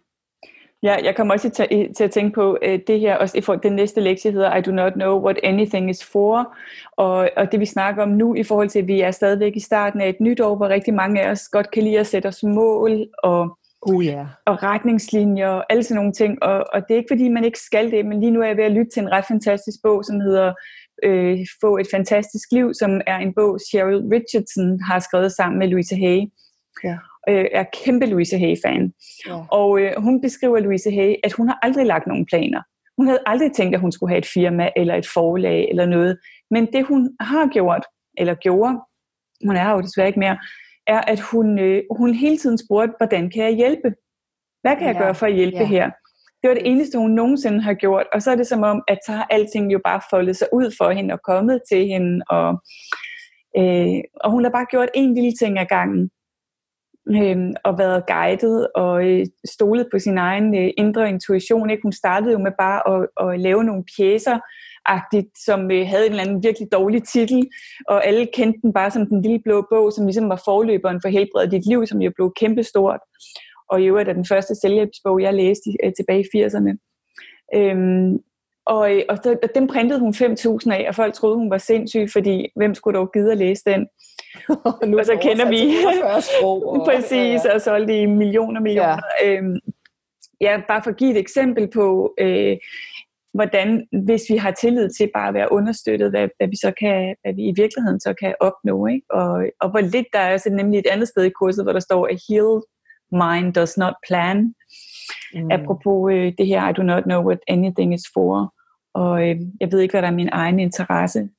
[0.83, 3.61] Ja, jeg kommer også til, til at tænke på uh, det her, også i forhold
[3.61, 6.55] den næste lektie hedder I do not know what anything is for,
[6.91, 9.59] og, og det vi snakker om nu i forhold til, at vi er stadigvæk i
[9.59, 12.27] starten af et nyt år, hvor rigtig mange af os godt kan lide at sætte
[12.27, 14.25] os mål og, Uh ja.
[14.45, 17.59] og retningslinjer og alle sådan nogle ting, og, og det er ikke fordi, man ikke
[17.59, 20.05] skal det, men lige nu er jeg ved at lytte til en ret fantastisk bog,
[20.05, 20.53] som hedder
[21.03, 25.67] øh, Få et fantastisk liv, som er en bog, Cheryl Richardson har skrevet sammen med
[25.67, 26.21] Louise Hay.
[26.83, 26.97] Ja.
[27.29, 28.93] Øh, jeg er kæmpe Louise Hay-fan.
[29.27, 29.35] ja.
[29.51, 32.61] Og øh, hun beskriver Louise Hay, at hun har aldrig lagt nogen planer.
[32.97, 36.17] Hun havde aldrig tænkt, at hun skulle have et firma eller et forlag eller noget.
[36.51, 37.85] Men det hun har gjort,
[38.17, 38.73] eller gjorde,
[39.45, 40.37] hun er jo desværre ikke mere,
[40.87, 43.89] er, at hun, øh, hun hele tiden spurgte, hvordan kan jeg hjælpe?
[44.61, 45.65] Hvad kan jeg Ja, gøre for at hjælpe ja.
[45.65, 45.91] her?
[46.45, 48.05] Det var det eneste, hun nogensinde har gjort.
[48.13, 50.75] Og så er det som om, at så har alting jo bare foldet sig ud
[50.77, 52.23] for hende og kommet til hende.
[52.29, 52.49] Og,
[53.57, 56.09] øh, og hun har bare gjort en lille ting ad gangen
[57.15, 61.69] øh, og været guidet og øh, stolet på sin egen øh, indre intuition.
[61.69, 61.83] Ikke?
[61.83, 64.39] Hun startede jo med bare at, at lave nogle pjæser,
[64.85, 67.49] agtigt, som øh, havde en eller anden virkelig dårlig titel,
[67.87, 71.09] og alle kendte den bare som den lille blå bog, som ligesom var forløberen for
[71.09, 72.99] Helbred dit liv, som jo blev kæmpestort.
[73.69, 76.71] Og i øvrigt er den første selvhjælpsbog, jeg læste øh, tilbage i 80'erne.
[77.55, 78.19] Øhm,
[78.65, 81.57] og, øh, og, der, og den printede hun 5.000 af, og folk troede, hun var
[81.57, 83.87] sindssyg, fordi hvem skulle dog gide at læse den?
[84.89, 86.67] nu Og så kender vi- sprog.
[86.73, 88.99] Og, Præcis, og solgte i millioner og millioner.
[89.23, 89.37] Ja.
[89.37, 89.59] Øhm,
[90.41, 92.57] ja, bare for at give et eksempel på, øh,
[93.33, 97.15] hvordan, hvis vi har tillid til bare at være understøttet, hvad, hvad, vi så kan,
[97.23, 98.87] hvad vi i virkeligheden så kan opnå.
[98.87, 99.05] Ikke?
[99.09, 101.79] Og, og hvor lidt der er så nemlig et andet sted i kurset, hvor der
[101.79, 102.61] står, a healed
[103.11, 104.55] mind does not plan.
[105.33, 105.51] Mm.
[105.51, 108.53] Apropos øh, det her, I do not know what anything is for.
[108.93, 111.29] Og øh, jeg ved ikke, hvad der er min egen interesse.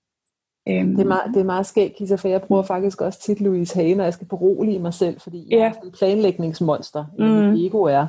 [0.68, 3.40] Øhm, Det er, meget, det er meget skægt, Kisa, for jeg bruger faktisk også tit
[3.40, 5.64] Louise Hage, når jeg skal berolige mig selv, fordi jeg Ja.
[5.68, 7.24] er en planlægningsmonster, mm.
[7.24, 7.30] Mm.
[7.30, 8.06] mit ego er.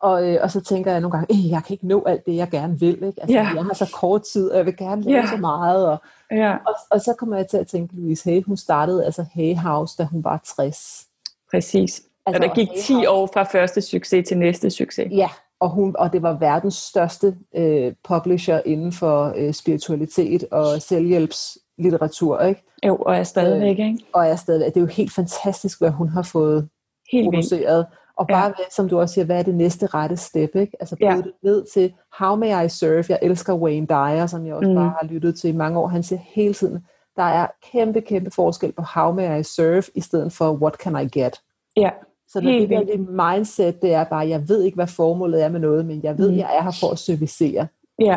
[0.00, 2.36] Og, øh, og så tænker jeg nogle gange, "Ej, jeg kan ikke nå alt det,
[2.36, 2.94] jeg gerne vil.
[2.94, 3.20] Ikke?
[3.22, 3.48] Altså, Ja.
[3.54, 5.26] Jeg har så kort tid, og jeg vil gerne lave Ja.
[5.26, 5.86] så meget.
[5.88, 5.98] Og,
[6.30, 9.58] ja, og, og så kommer jeg til at tænke, Louise Hage, hun startede altså Hage
[9.58, 11.06] House, da hun var 60.
[11.50, 12.02] præcis.
[12.26, 15.08] Altså, og der gik Hage 10 House- år fra første succes til næste succes.
[15.12, 15.28] Ja,
[15.60, 22.40] og, hun, og det var verdens største øh, publisher inden for øh, spiritualitet og selvhjælpslitteratur,
[22.40, 22.62] ikke?
[22.86, 23.98] Jo, og er stadigvæk, ikke?
[24.12, 26.68] Og er stadig, det er jo helt fantastisk, hvad hun har fået
[27.12, 27.34] Helt vildt.
[27.34, 27.86] produceret.
[28.16, 28.34] Og Ja.
[28.34, 30.56] bare, hvad, som du også siger, hvad er det næste rette step?
[30.56, 30.72] Ikke?
[30.80, 31.10] Altså Ja.
[31.12, 33.04] bryde det ned til, how may I serve?
[33.08, 34.74] Jeg elsker Wayne Dyer, som jeg også mm.
[34.76, 35.86] bare har lyttet til i mange år.
[35.88, 40.00] Han siger hele tiden, der er kæmpe, kæmpe forskel på how may I serve, i
[40.00, 41.40] stedet for what can I get?
[41.76, 41.90] Ja,
[42.32, 45.42] Så når Helt det der det mindset, det er bare, jeg ved ikke, hvad formålet
[45.44, 46.36] er med noget, men jeg ved, Mm.
[46.36, 47.66] jeg er her for at servicere.
[47.98, 48.16] ja,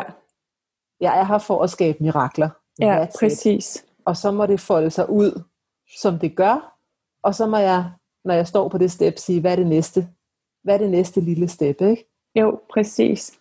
[1.00, 2.48] Jeg er her for at skabe mirakler.
[2.80, 3.10] ja, That's it.
[3.20, 3.84] præcis.
[4.04, 5.42] Og så må det folde sig ud,
[6.00, 6.78] som det gør.
[7.22, 7.84] Og så må jeg,
[8.24, 10.08] når jeg står på det step, sige, hvad er det næste?
[10.64, 12.08] Hvad er det næste lille step, ikke?
[12.34, 13.32] Jo, præcis.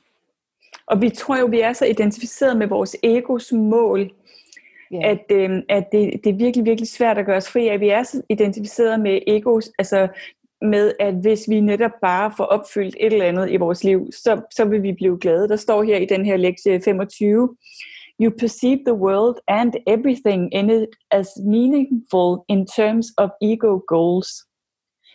[0.87, 4.11] Og vi tror jo, vi er så identificeret med vores egos mål,
[4.93, 5.09] yeah.
[5.09, 7.79] at, øh, at det, det er virkelig, virkelig svært at gøre os fri af.
[7.79, 10.07] Vi er så identificeret med egos, altså
[10.65, 14.41] med, at hvis vi netop bare får opfyldt et eller andet i vores liv, så,
[14.51, 15.49] så vil vi blive glade.
[15.49, 17.55] Der står her i den her lektie 25,
[18.21, 24.27] You perceive the world and everything in it as meaningful in terms of ego goals.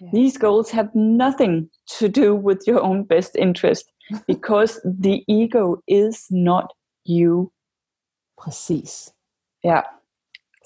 [0.03, 0.11] Yeah.
[0.13, 3.85] These goals have nothing to do with your own best interest,
[4.27, 6.67] because the ego is not
[7.07, 7.51] you.
[8.39, 9.15] Præcis.
[9.65, 9.81] Ja.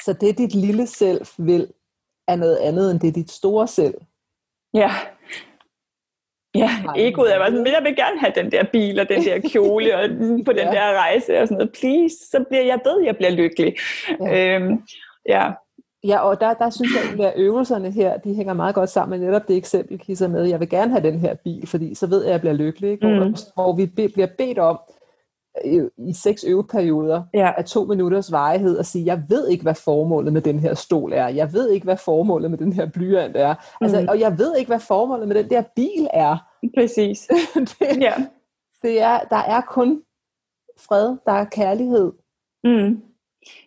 [0.05, 1.73] Så det dit lille selv vil,
[2.29, 3.95] er noget andet end det dit store selv.
[4.75, 4.91] Ja.
[6.57, 9.41] Ja, egoet er bare sådan, jeg vil gerne have den der bil og den der
[9.53, 10.09] kjole og
[10.47, 10.71] på den ja.
[10.71, 11.73] der rejse og sådan noget.
[11.81, 13.75] Please, så bliver jeg ved, jeg bliver lykkelig.
[14.21, 14.57] Ja.
[14.57, 14.83] Øhm,
[15.29, 15.51] ja.
[16.07, 19.29] Ja, og der, der synes jeg, at øvelserne her, de hænger meget godt sammen med
[19.29, 22.19] netop det eksempel, Kisser med, jeg vil gerne have den her bil, fordi så ved
[22.23, 22.91] jeg, at jeg bliver lykkelig.
[22.91, 23.07] Ikke?
[23.07, 23.17] Mm.
[23.17, 24.79] Hvor, hvor vi be, bliver bedt om,
[25.99, 27.53] i seks øveperioder ja.
[27.57, 31.13] af to minutters varighed og sige, jeg ved ikke, hvad formålet med den her stol
[31.13, 31.29] er.
[31.29, 33.55] Jeg ved ikke, hvad formålet med den her blyant er.
[33.81, 34.07] Altså, mm.
[34.09, 36.37] Og jeg ved ikke, hvad formålet med den der bil er.
[36.77, 37.29] Præcis.
[37.55, 38.15] det, ja.
[38.83, 40.03] det er, der er kun
[40.79, 42.13] fred, der er kærlighed.
[42.65, 43.03] Mm.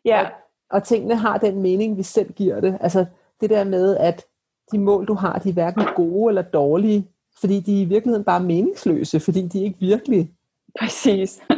[0.05, 0.21] Ja.
[0.21, 0.27] Og,
[0.71, 2.77] og tingene har den mening, vi selv giver det.
[2.81, 3.05] Altså
[3.41, 4.25] det der med, at
[4.71, 7.07] de mål, du har, de er hverken gode eller dårlige,
[7.39, 10.31] fordi de er i virkeligheden bare meningsløse, fordi de er ikke virkelige.
[10.79, 11.39] Præcis.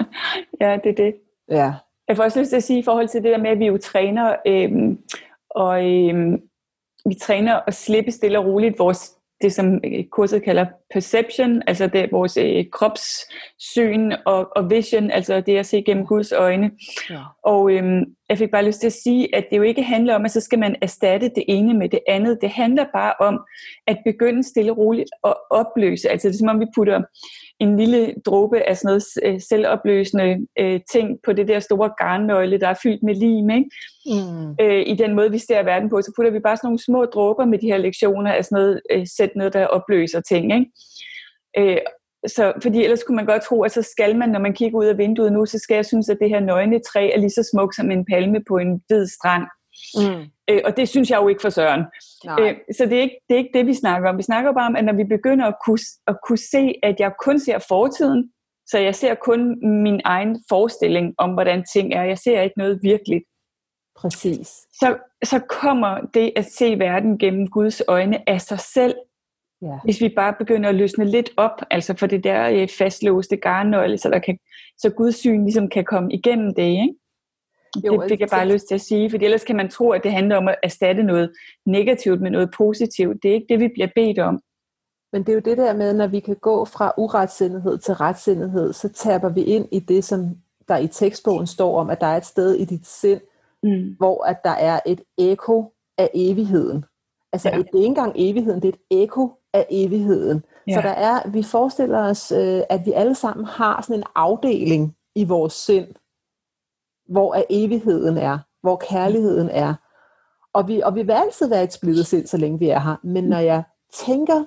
[0.62, 1.16] ja, det er det.
[1.50, 1.74] Ja.
[2.08, 3.66] Jeg får også lyst til at sige i forhold til det der med, at vi
[3.66, 5.00] jo træner, øhm,
[5.50, 6.42] og øhm,
[7.06, 11.88] vi træner at slippe stille og roligt vores, det som øh, kurset kalder perception, altså
[11.88, 16.72] det vores øh, kropssyn og, og vision, altså det at se gennem Guds øjne.
[17.10, 17.22] Ja.
[17.44, 20.26] Og øhm, jeg fik bare lyst til at sige, at det jo ikke handler om,
[20.26, 22.38] at så skal man erstatte det ene med det andet.
[22.42, 23.40] Det handler bare om
[23.88, 26.10] at begynde stille og roligt at opløse.
[26.10, 27.02] Altså det er som om vi putter
[27.60, 32.60] en lille dråbe af sådan noget øh, selvopløsende øh, ting på det der store garnnøgle,
[32.60, 33.70] der er fyldt med lim, ikke?
[34.06, 34.56] Mm.
[34.62, 37.06] Øh, i den måde, vi ser verden på, så putter vi bare sådan nogle små
[37.06, 40.72] dråber med de her lektioner af sådan noget, øh, sæt noget, der opløser ting, ikke?
[41.58, 41.78] Øh,
[42.28, 44.86] så, fordi ellers kunne man godt tro, at så skal man, når man kigger ud
[44.86, 47.50] af vinduet nu, så skal jeg synes, at det her nøgne træ er lige så
[47.54, 49.44] smukt som en palme på en hvid strand.
[49.96, 50.26] Mm.
[50.50, 51.84] Øh, og det synes jeg jo ikke for søren.
[52.40, 54.18] Øh, så det er, ikke, det er ikke det, vi snakker om.
[54.18, 57.12] Vi snakker bare om, at når vi begynder at kunne, at kunne se, at jeg
[57.26, 58.32] kun ser fortiden,
[58.68, 59.42] så jeg ser kun
[59.84, 62.04] min egen forestilling om, hvordan ting er.
[62.04, 63.24] Jeg ser ikke noget virkeligt.
[63.96, 64.48] Præcis.
[64.80, 68.96] Så, så kommer det at se verden gennem Guds øjne af sig selv.
[69.62, 69.78] Ja.
[69.84, 73.98] Hvis vi bare begynder at løsne lidt op, altså for det der øh, fastlåste garnnøgle,
[73.98, 74.38] så, der kan,
[74.78, 76.64] så Guds syn ligesom kan komme igennem det.
[76.64, 76.94] Ikke?
[77.86, 80.04] Jo, det fik jeg bare lyst til at sige, for ellers kan man tro, at
[80.04, 81.32] det handler om at erstatte noget
[81.66, 83.24] negativt med noget positivt.
[83.24, 84.40] Det er ikke det, vi bliver bedt om.
[85.14, 88.74] Men det er jo det der med, når vi kan gå fra uretsindighed til retsindighed,
[88.74, 92.18] så taber vi ind i det, som der i tekstbogen står om, at der er
[92.18, 93.22] et sted i dit sind,
[93.64, 93.96] mm.
[93.98, 96.86] hvor at der er et eko af evigheden.
[97.34, 97.58] Altså ja.
[97.58, 100.44] det er ikke engang evigheden, det er et eko af evigheden.
[100.68, 100.74] Ja.
[100.74, 104.96] Så der er, vi forestiller os, øh, at vi alle sammen har sådan en afdeling
[105.16, 105.88] i vores sind,
[107.10, 109.74] hvor er evigheden er, hvor kærligheden er.
[110.54, 112.96] Og vi, og vi vil altid være et splittet sind, så længe vi er her.
[113.04, 114.44] Men når jeg tænker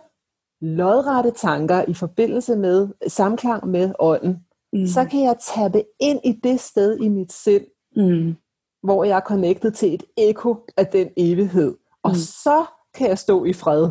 [0.60, 4.38] lodrette tanker i forbindelse med samklang med ånden,
[4.72, 4.86] mm.
[4.86, 7.64] så kan jeg tabe ind i det sted i mit sind,
[7.96, 8.36] mm.
[8.82, 11.74] hvor jeg er connected til et eko af den evighed.
[12.02, 12.16] Og mm.
[12.16, 13.90] så kan jeg stå i fred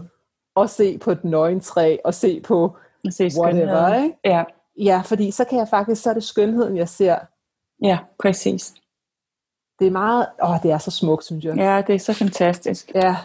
[0.56, 2.76] og se på et nøgentræ og se på
[3.10, 4.04] se whatever.
[4.04, 4.18] Ikke?
[4.26, 4.44] Ja.
[4.80, 7.18] ja, fordi så kan jeg faktisk, så er det skønheden, jeg ser,
[7.82, 8.74] Ja, præcis.
[9.80, 11.58] Det er meget, åh, det er så smukt, synes jeg.
[11.58, 12.92] Ja, det er så fantastisk.
[12.96, 13.16] Ja.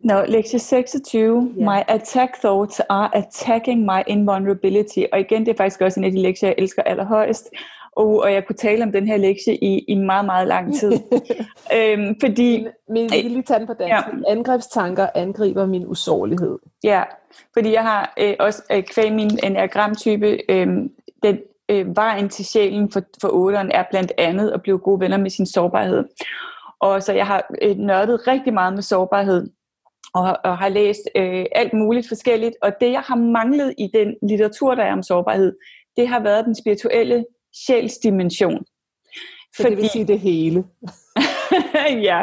[0.00, 1.36] Nå, lektie 26.
[1.36, 1.56] Yeah.
[1.56, 5.02] My attack thoughts are attacking my invulnerability.
[5.12, 7.50] Og igen, det er faktisk også en af de lektier, jeg elsker allerhøjst.
[7.92, 10.92] Og, og jeg kunne tale om den her lektie i, i meget, meget lang tid.
[11.76, 12.66] øhm, fordi...
[12.88, 13.90] Men vi kan lige tage den på dansk.
[13.90, 14.32] Ja.
[14.32, 16.58] Angrebstanker angriber min usårlighed.
[16.84, 17.02] Ja,
[17.54, 20.66] fordi jeg har øh, også øh, kvæg min enagramtype, øh,
[21.22, 25.16] den øh, vejen til sjælen for, for otteren er blandt andet at blive gode venner
[25.16, 26.04] med sin sårbarhed.
[26.80, 29.50] Og så jeg har øh, nørdet rigtig meget med sårbarhed,
[30.14, 32.56] og, og har læst øh, alt muligt forskelligt.
[32.62, 35.56] Og det, jeg har manglet i den litteratur, der er om sårbarhed,
[35.96, 37.24] det har været den spirituelle
[37.66, 38.64] sjælsdimension.
[39.56, 40.64] Så fordi, det vil sige det hele.
[42.08, 42.22] ja,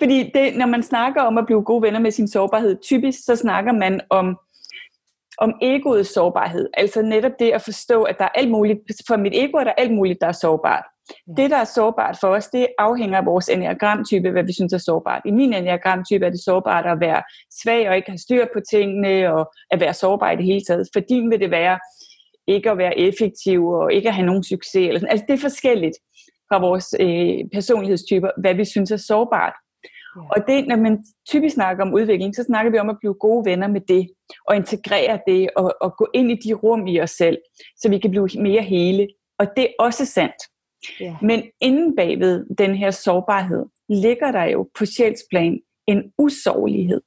[0.00, 3.36] fordi det, når man snakker om at blive gode venner med sin sårbarhed, typisk så
[3.36, 4.38] snakker man om
[5.40, 6.68] om egoets sårbarhed.
[6.74, 9.72] Altså netop det at forstå, at der er alt muligt, for mit ego er der
[9.72, 10.84] alt muligt, der er sårbart.
[11.28, 11.42] Ja.
[11.42, 14.78] Det, der er sårbart for os, det afhænger af vores enneagramtype, hvad vi synes er
[14.78, 15.22] sårbart.
[15.24, 17.22] I min enneagramtype er det sårbart at være
[17.62, 20.88] svag og ikke have styr på tingene, og at være sårbar i det hele taget.
[20.92, 21.78] For din vil det være
[22.46, 24.88] ikke at være effektiv og ikke at have nogen succes.
[24.88, 25.12] Eller sådan.
[25.12, 25.96] Altså det er forskelligt
[26.48, 29.52] fra vores øh, personlighedstyper, hvad vi synes er sårbart.
[30.16, 30.20] Ja.
[30.34, 33.44] Og det, når man typisk snakker om udvikling, så snakker vi om at blive gode
[33.50, 34.08] venner med det,
[34.48, 37.38] og integrere det, og, og gå ind i de rum i os selv,
[37.76, 39.08] så vi kan blive mere hele.
[39.38, 40.42] Og det er også sandt.
[41.00, 41.16] Ja.
[41.22, 47.00] Men inden bagved den her sårbarhed, ligger der jo på sjælsplan en usårlighed.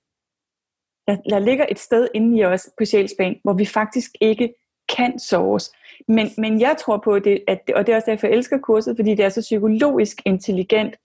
[1.08, 4.54] Der, der ligger et sted inde i os på sjælsplan, hvor vi faktisk ikke
[4.96, 5.72] kan såres.
[6.08, 8.96] Men, men jeg tror på det, at, og det er også derfor, jeg elsker kurset,
[8.98, 10.96] fordi det er så psykologisk intelligent,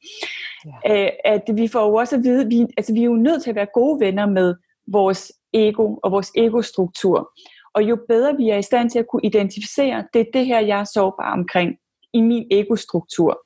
[0.84, 1.04] ja.
[1.04, 3.50] øh, at vi får jo også at vide, vi, altså vi er jo nødt til
[3.50, 4.54] at være gode venner med
[4.86, 7.32] vores ego og vores egostruktur.
[7.74, 10.60] Og jo bedre vi er i stand til at kunne identificere, det er det her,
[10.60, 11.76] jeg er sårbar omkring
[12.12, 13.40] i min egostruktur,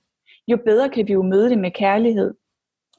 [0.48, 2.34] jo bedre kan vi jo møde det med kærlighed.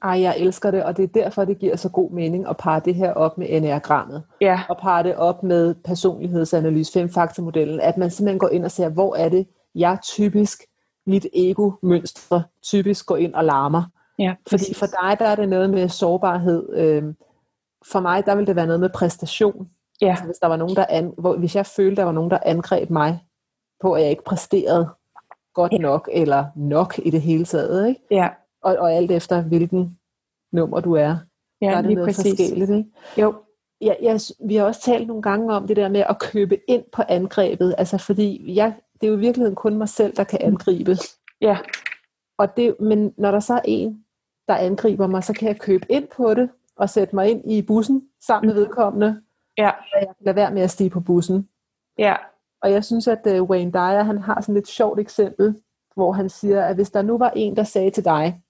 [0.02, 2.80] Ej, jeg elsker det, og det er derfor, det giver så god mening at parre
[2.84, 4.22] det her op med enagrammet.
[4.40, 4.60] Ja.
[4.68, 9.16] Og parre det op med personlighedsanalyse, femfaktormodellen, at man simpelthen går ind og ser, hvor
[9.16, 10.62] er det, jeg typisk,
[11.06, 13.82] mit ego-mønstre, typisk går ind og larmer.
[14.18, 16.76] Ja, Fordi for dig, der er det noget med sårbarhed.
[16.76, 17.16] Øhm,
[17.92, 19.70] for mig, der vil det være noget med præstation.
[20.00, 20.08] Ja.
[20.08, 22.38] Altså, hvis, der var nogen, der an, hvor, hvis jeg følte, der var nogen, der
[22.46, 23.24] angreb mig
[23.80, 24.88] på, at jeg ikke præsterede
[25.54, 25.78] godt ja.
[25.78, 27.88] nok, eller nok i det hele taget.
[27.88, 28.00] Ikke?
[28.10, 28.28] Ja.
[28.62, 29.98] Og, og alt efter, hvilken
[30.52, 31.16] nummer du er.
[31.60, 32.30] Ja, der er det lige noget præcis.
[32.30, 32.70] forskelligt.
[32.70, 32.90] Ikke?
[33.18, 33.34] Jo.
[33.80, 36.84] Ja, jeg, vi har også talt nogle gange om det der med at købe ind
[36.92, 37.74] på angrebet.
[37.78, 40.96] Altså fordi jeg, det er jo i virkeligheden kun mig selv, der kan angribe.
[41.40, 41.58] Ja.
[42.38, 44.04] Og det, men når der så er en,
[44.48, 47.62] der angriber mig, så kan jeg købe ind på det og sætte mig ind i
[47.62, 49.22] bussen sammen med vedkommende.
[49.58, 49.68] Ja.
[49.70, 51.48] Og jeg kan lade være med at stige på bussen.
[51.98, 52.16] Ja.
[52.62, 55.62] Og jeg synes, at uh, Wayne Dyer, han har sådan et sjovt eksempel,
[55.94, 58.42] hvor han siger, at hvis der nu var en, der sagde til dig,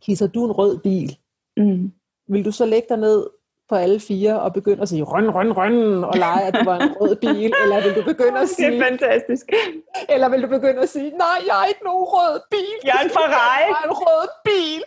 [0.00, 1.18] kisser du en rød bil,
[1.56, 1.92] Mm.
[2.28, 3.26] vil du så lægge dig ned
[3.74, 6.78] på alle fire og begynde at sige røn, røn, røn, og lege, at det var
[6.78, 9.46] en rød bil, eller vil du begynde at Det sige, er fantastisk.
[10.14, 12.76] eller vil du begynde at sige, nej, jeg er ikke nogen rød bil.
[12.88, 13.62] Jeg er en Ferrari.
[13.72, 14.80] Jeg er en rød bil.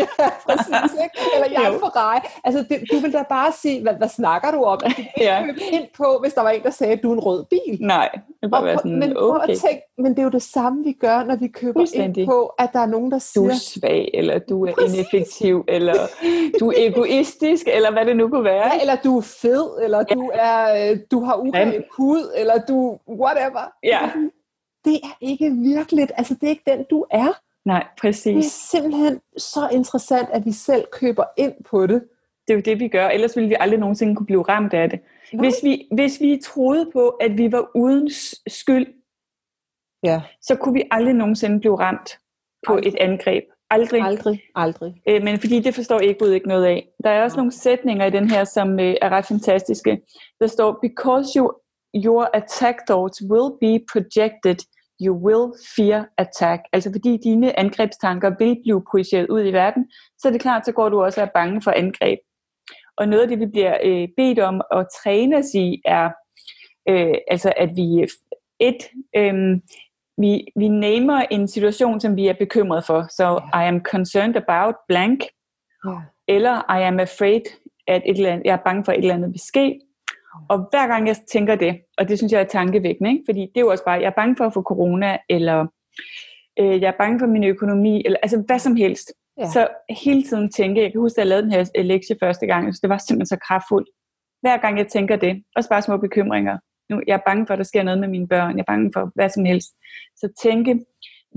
[0.00, 0.06] ja,
[0.46, 1.16] præcis, ikke?
[1.34, 1.78] Eller jeg er en.
[1.80, 2.20] Ferrari.
[2.44, 4.78] Altså, det, du vil da bare sige, hvad, hvad snakker du om?
[4.78, 5.44] Du vil ikke Ja.
[5.72, 7.78] ind på, hvis der var en, der sagde, at du er en rød bil.
[7.80, 8.08] Nej,
[8.42, 10.84] det bare Og være sådan, men, okay, at tænke, men det er jo det samme,
[10.84, 13.54] vi gør, når vi køber ind på, at der er nogen, der du siger, er
[13.54, 14.94] svag, eller du er Præcis.
[14.94, 15.94] ineffektiv, eller
[16.60, 18.66] du er egoistisk, eller hvad det nu kunne være.
[18.74, 22.98] ja, eller du er fed, eller du er, øh, du har uren hud, eller du
[23.08, 23.72] whatever.
[23.82, 24.12] Ja.
[24.84, 26.12] Det er ikke virkeligt.
[26.16, 27.40] Altså, det er ikke den, du er.
[27.64, 28.52] Nej, Det er præcis.
[28.52, 32.04] simpelthen så interessant, at vi selv køber ind på det.
[32.48, 33.08] Det er jo det, vi gør.
[33.08, 35.00] Ellers ville vi aldrig nogensinde kunne blive ramt af det.
[35.32, 35.40] Nej.
[35.44, 38.10] Hvis vi, hvis vi troede på, at vi var uden
[38.46, 38.86] skyld,
[40.04, 40.22] Ja.
[40.42, 42.18] så kunne vi aldrig nogensinde blive ramt
[42.66, 42.88] på Aldrig.
[42.92, 43.44] et angreb.
[43.70, 44.02] Aldrig.
[44.02, 44.94] Aldrig, aldrig.
[45.08, 46.88] Øh, men fordi det forstår egoet ikke noget af.
[47.04, 50.00] Der er også nogle sætninger i den her, som øh, er ret fantastiske.
[50.40, 51.52] Der står, because you,
[51.94, 54.56] your attack thoughts will be projected,
[55.00, 56.62] you will fear attack.
[56.72, 60.72] Altså fordi dine angrebstanker vil blive projiceret ud i verden, så er det klart, så
[60.72, 62.18] går du også og er bange for angreb.
[62.96, 66.10] Og noget af det, vi bliver øh, bedt om at træne os i, er
[66.88, 68.08] øh, altså at vi øh,
[68.60, 68.82] et,
[69.16, 69.60] øh,
[70.18, 73.06] vi, vi namer en situation, som vi er bekymret for.
[73.10, 75.20] Så I am concerned about blank,
[75.86, 75.90] Ja.
[76.28, 77.40] eller I am afraid,
[77.88, 79.80] at et eller andet, jeg er bange for, at et eller andet vil ske.
[80.48, 83.22] Og hver gang jeg tænker det, og det synes jeg er tankevækkende, ikke?
[83.28, 85.66] fordi det er jo også bare, jeg er bange for at få corona, eller
[86.60, 89.12] øh, jeg er bange for min økonomi, eller altså hvad som helst.
[89.38, 89.42] Ja.
[89.42, 89.50] Ja.
[89.50, 89.68] Så
[90.02, 92.74] hele tiden tænke, jeg kan huske, at jeg lavede den her øh, lektie første gang,
[92.74, 93.88] så det var simpelthen så kraftfuldt.
[94.40, 96.58] Hver gang jeg tænker det, også bare små bekymringer.
[96.90, 98.90] Nu, jeg er bange for, at der sker noget med mine børn, jeg er bange
[98.94, 99.68] for hvad som helst.
[100.16, 100.86] Så tænke,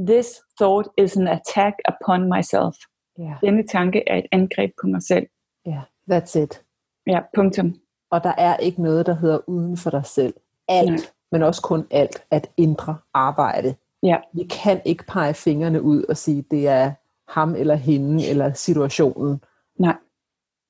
[0.07, 0.27] this
[0.61, 2.75] thought is an attack upon myself.
[3.19, 3.33] Ja.
[3.41, 5.25] Denne tanke er et angreb på mig selv.
[5.65, 5.81] ja,
[6.11, 6.63] that's it.
[7.07, 7.75] Ja, punktum.
[8.11, 10.33] Og der er ikke noget, der hedder uden for dig selv.
[10.67, 10.97] Alt, Nej.
[11.31, 13.75] men også kun alt, at indre arbejde.
[14.03, 14.17] Ja.
[14.33, 16.91] Vi kan ikke pege fingrene ud og sige, det er
[17.31, 19.43] ham eller hende eller situationen.
[19.79, 19.95] Nej.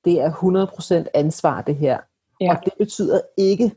[0.04, 0.30] Det er
[1.04, 1.98] 100% ansvar, det her.
[2.40, 2.50] Ja.
[2.50, 3.72] Og det betyder ikke,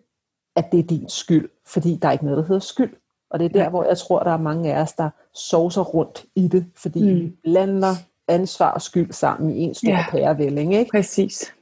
[0.56, 2.94] at det er din skyld, fordi der er ikke noget, der hedder skyld.
[3.30, 3.70] Og det er der, Nej.
[3.70, 7.20] hvor jeg tror, der er mange af os, der sovser rundt i det, fordi Mm.
[7.20, 7.96] vi blander
[8.28, 10.06] ansvar og skyld sammen i en stor Ja.
[10.12, 10.76] pærevælling.
[10.76, 10.92] Ikke?
[10.92, 11.54] Præcis.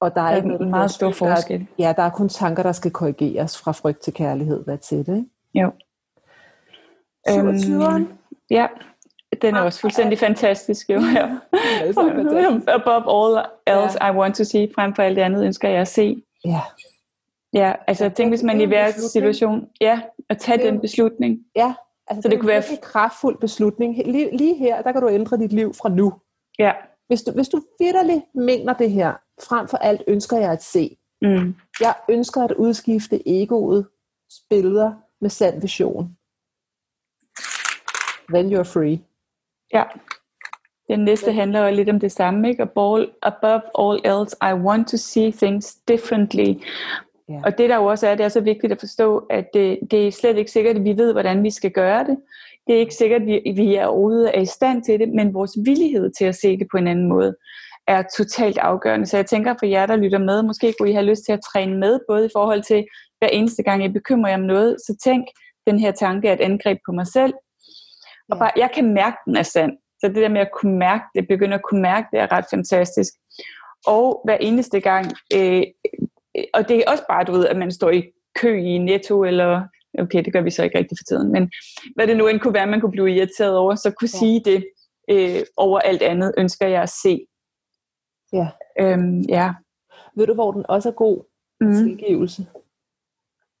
[0.00, 1.26] Og der er, Der er ikke noget, meget stor skyld.
[1.28, 1.66] Der er- forskel.
[1.78, 4.64] Ja, der er kun tanker, der skal korrigeres fra frygt til kærlighed.
[4.64, 5.16] Hvad til det?
[5.16, 5.28] Ikke?
[5.54, 5.70] Jo.
[7.28, 7.94] 27'eren.
[7.94, 8.08] Øhm,
[8.50, 8.66] ja,
[9.42, 10.90] den er også fuldstændig fantastisk.
[10.90, 11.00] Jo.
[11.16, 11.28] Ja.
[12.74, 15.88] Above all else I want to see, frem for alt det andet ønsker jeg at
[15.88, 16.22] se.
[16.44, 16.60] Ja,
[17.54, 20.72] Ja, altså tænk, hvis man det i er en hver situation, ja, at tage Det
[20.72, 21.38] den beslutning.
[21.56, 21.74] ja.
[22.06, 23.96] Altså, Så det en kunne være- virkelig kraftfuld beslutning.
[23.96, 26.12] Lige, lige her, der kan du ændre dit liv fra nu.
[26.58, 26.72] Ja.
[27.06, 30.96] Hvis du, hvis du vidderligt mener det her, frem for alt ønsker jeg at se.
[31.22, 31.54] Mm.
[31.80, 33.86] Jeg ønsker at udskifte egoet,
[34.50, 36.16] billeder med sand vision.
[38.34, 39.00] Then you're free.
[39.74, 39.84] Ja.
[40.88, 42.62] Den næste handler jo lidt om det samme, ikke?
[42.62, 46.54] Above, above all else, I want to see things differently.
[47.28, 47.40] Ja.
[47.44, 50.06] Og det der jo også er, det er så vigtigt at forstå, at det, det
[50.06, 52.16] er slet ikke sikkert, at vi ved, hvordan vi skal gøre det.
[52.66, 55.34] Det er ikke sikkert, at vi, vi er overhovedet er i stand til det, men
[55.34, 57.36] vores villighed til at se det på en anden måde
[57.86, 59.06] er totalt afgørende.
[59.06, 61.40] Så jeg tænker for jer, der lytter med, måske kunne I have lyst til at
[61.52, 62.84] træne med, både i forhold til
[63.18, 65.26] hver eneste gang, jeg bekymrer jer om noget, så tænk,
[65.66, 67.34] den her tanke er et angreb på mig selv.
[68.30, 69.72] Og bare, jeg kan mærke, den er sand.
[70.00, 72.44] Så det der med at kunne mærke det, begynde at kunne mærke det, er ret
[72.50, 73.12] fantastisk.
[73.86, 75.62] Og hver eneste gang, øh,
[76.54, 78.02] og det er også bare, du ved, at man står i
[78.34, 79.62] kø i Netto, eller
[79.98, 81.50] okay, det gør vi så ikke rigtig for tiden, men
[81.94, 84.18] hvad det nu end kunne være, man kunne blive irriteret over, så kunne ja.
[84.18, 84.64] sige det
[85.10, 87.26] øh, over alt andet, ønsker jeg at se.
[88.32, 88.48] Ja.
[88.80, 89.52] Øhm, ja.
[90.16, 91.24] Ved du, hvor den også er god?
[91.60, 91.74] Mm.
[91.74, 92.46] Tilgivelse.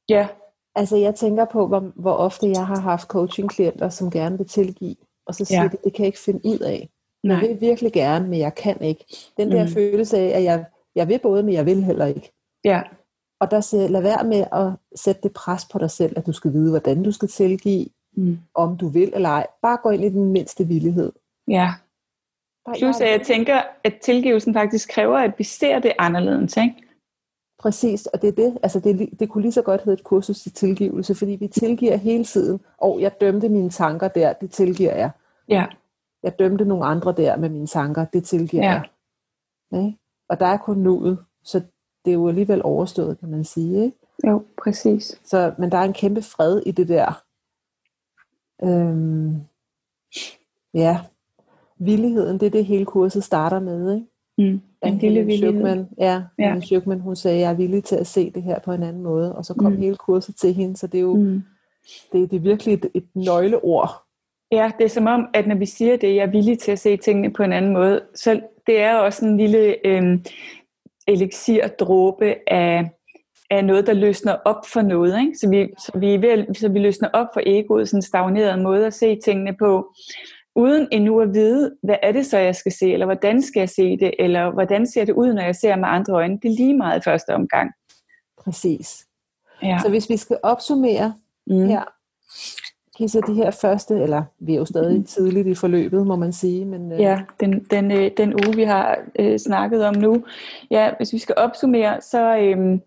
[0.08, 0.28] Ja.
[0.74, 4.96] Altså, jeg tænker på, hvor, hvor ofte jeg har haft coaching-klienter, som gerne vil tilgive,
[5.26, 5.68] og så siger ja.
[5.68, 6.88] de, det kan jeg ikke finde ud af.
[7.22, 7.36] Nej.
[7.36, 9.04] Jeg vil virkelig gerne, men jeg kan ikke.
[9.36, 9.70] Den der mm.
[9.70, 10.64] følelse af, at jeg,
[10.94, 12.32] jeg vil både, men jeg vil heller ikke.
[12.64, 12.82] Ja.
[13.40, 16.32] Og der siger, lad være med at sætte det pres på dig selv, at du
[16.32, 17.86] skal vide, hvordan du skal tilgive,
[18.16, 18.38] mm.
[18.54, 19.46] om du vil eller ej.
[19.62, 21.12] Bare gå ind i den mindste villighed.
[21.48, 21.68] Ja.
[22.78, 26.74] Plus at jeg tænker, at tilgivelsen faktisk kræver, at vi ser det anderledes, ikke?
[27.58, 28.58] Præcis, og det er det.
[28.62, 31.96] Altså det, det kunne lige så godt hedde et kursus til tilgivelse, fordi vi tilgiver
[31.96, 32.60] hele tiden.
[32.78, 35.10] Og jeg dømte mine tanker der, det tilgiver jeg.
[35.48, 35.66] Ja.
[36.22, 38.70] Jeg dømte nogle andre der med mine tanker, det tilgiver ja.
[38.70, 38.88] jeg.
[39.72, 39.92] Okay?
[40.28, 41.62] Og der er kun nuet, så
[42.04, 43.84] det er jo alligevel overstået, kan man sige.
[43.84, 43.96] Ikke?
[44.26, 45.20] Jo, præcis.
[45.24, 47.22] Så, men der er en kæmpe fred i det der.
[48.64, 49.40] Øhm,
[50.74, 51.00] ja,
[51.78, 53.94] villigheden, det er det hele kurset starter med.
[53.94, 54.06] Ikke?
[54.38, 55.84] Mm, en lille villighed.
[55.98, 56.60] ja, ja.
[56.60, 59.36] Schukman, hun sagde, jeg er villig til at se det her på en anden måde.
[59.36, 59.78] Og så kom mm.
[59.78, 61.42] hele kurset til hende, så det er jo mm.
[62.12, 64.02] det, det er virkelig et, et nøgleord.
[64.52, 66.78] Ja, det er som om, at når vi siger det, jeg er villig til at
[66.78, 70.18] se tingene på en anden måde, så det er også en lille øh,
[71.06, 72.90] elixir dråbe af,
[73.50, 75.20] af noget, der løsner op for noget.
[75.20, 75.38] Ikke?
[75.38, 78.86] Så, vi, så, vi ved, så vi løsner op for egoet, sådan en stagneret måde
[78.86, 79.94] at se tingene på,
[80.54, 83.68] uden endnu at vide, hvad er det så, jeg skal se, eller hvordan skal jeg
[83.68, 86.38] se det, eller hvordan ser det ud, når jeg ser med andre øjne.
[86.42, 87.70] Det er lige meget i første omgang.
[88.44, 89.06] Præcis.
[89.62, 89.78] Ja.
[89.82, 91.14] Så hvis vi skal opsummere
[91.46, 91.66] mm.
[91.66, 91.84] her,
[92.96, 95.04] Kisa, de her første, eller vi er jo stadig mm.
[95.04, 96.64] tidligt i forløbet, må man sige.
[96.64, 97.00] Men, øh...
[97.00, 100.24] Ja, den, den, øh, den uge, vi har øh, snakket om nu.
[100.70, 102.78] Ja, hvis vi skal opsummere, så, øh,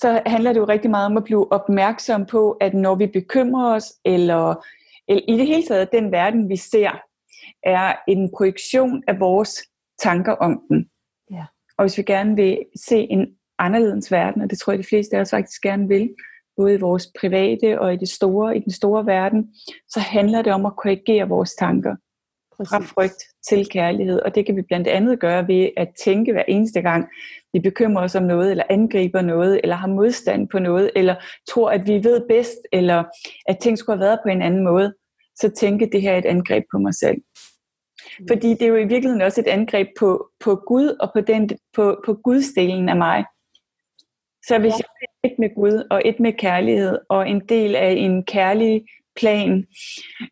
[0.00, 3.74] så handler det jo rigtig meget om at blive opmærksom på, at når vi bekymrer
[3.74, 4.54] os, eller,
[5.08, 6.90] eller i det hele taget, den verden, vi ser,
[7.62, 9.62] er en projektion af vores
[10.02, 10.88] tanker om den.
[11.30, 11.44] Ja.
[11.78, 12.58] Og hvis vi gerne vil
[12.88, 13.26] se en
[13.58, 16.10] anderledes verden, og det tror jeg, de fleste af os faktisk gerne vil,
[16.56, 19.54] både i vores private og i det store, i den store verden,
[19.88, 21.96] så handler det om at korrigere vores tanker.
[22.56, 22.70] Præcis.
[22.70, 24.20] Fra frygt til kærlighed.
[24.20, 27.08] Og det kan vi blandt andet gøre ved at tænke hver eneste gang,
[27.52, 31.14] vi bekymrer os om noget, eller angriber noget, eller har modstand på noget, eller
[31.48, 33.04] tror, at vi ved bedst, eller
[33.48, 34.94] at ting skulle have været på en anden måde.
[35.36, 37.16] Så tænke, det her er et angreb på mig selv.
[38.30, 41.50] Fordi det er jo i virkeligheden også et angreb på, på Gud og på, den,
[41.76, 43.24] på, på Guds delen af mig.
[44.46, 44.76] Så hvis ja.
[45.00, 48.84] jeg et med Gud og et med kærlighed og en del af en kærlig
[49.16, 49.66] plan,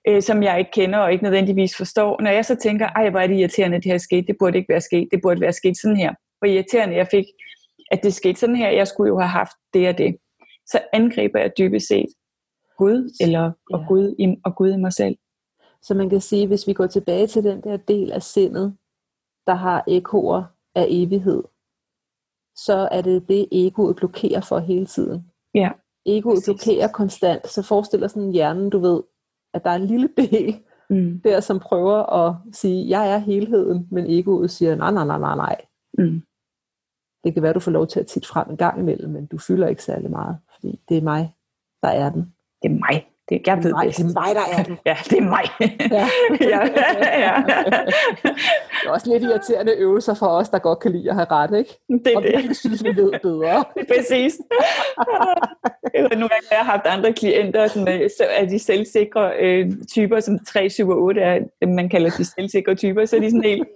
[0.08, 3.20] øh, som jeg ikke kender og ikke nødvendigvis forstår, når jeg så tænker, ej, hvor
[3.20, 5.52] er det irriterende, at det her sket, det burde ikke være sket, det burde være
[5.52, 6.14] sket sådan her.
[6.38, 7.24] Hvor irriterende jeg fik,
[7.90, 10.16] at det skete sådan her, jeg skulle jo have haft det og det.
[10.66, 12.06] Så angriber jeg dybest set
[12.78, 13.86] Gud, eller og, ja.
[13.86, 15.16] Gud, i, og Gud i mig selv.
[15.82, 18.76] Så man kan sige, hvis vi går tilbage til den der del af sindet,
[19.46, 21.42] der har ekoer af evighed,
[22.56, 25.26] så er det det, egoet blokerer for hele tiden.
[25.54, 25.70] Ja.
[26.06, 26.46] Egoet Præcis.
[26.46, 27.48] blokerer konstant.
[27.48, 29.02] Så forestil dig sådan hjernen, du ved,
[29.54, 31.20] at der er en lille del mm.
[31.24, 35.36] der, som prøver at sige, jeg er helheden, men egoet siger, nej, nej, nej, nej,
[35.36, 35.56] nej.
[35.98, 36.22] Mm.
[37.24, 39.38] Det kan være, du får lov til at titte frem en gang imellem, men du
[39.38, 41.34] fylder ikke særlig meget, fordi det er mig,
[41.82, 42.34] der er den.
[42.62, 43.11] Det er mig.
[43.28, 44.78] Det, jeg ved mig, det er mig, der er det.
[44.86, 45.44] Ja, det er mig.
[45.98, 46.06] Ja.
[46.40, 46.60] ja.
[47.26, 47.42] ja.
[48.72, 51.58] det er også lidt irriterende øvelser for os, der godt kan lide at have ret,
[51.58, 51.78] ikke?
[52.04, 52.48] Det er og det.
[52.48, 53.64] vi synes, vi ved bedre.
[53.94, 54.38] Præcis.
[55.92, 57.86] Gange har jeg haft andre klienter, som
[58.30, 62.74] er de selvsikre øh, typer, som 3, 7 og 8 er, man kalder de selvsikre
[62.74, 63.68] typer, så er de sådan helt,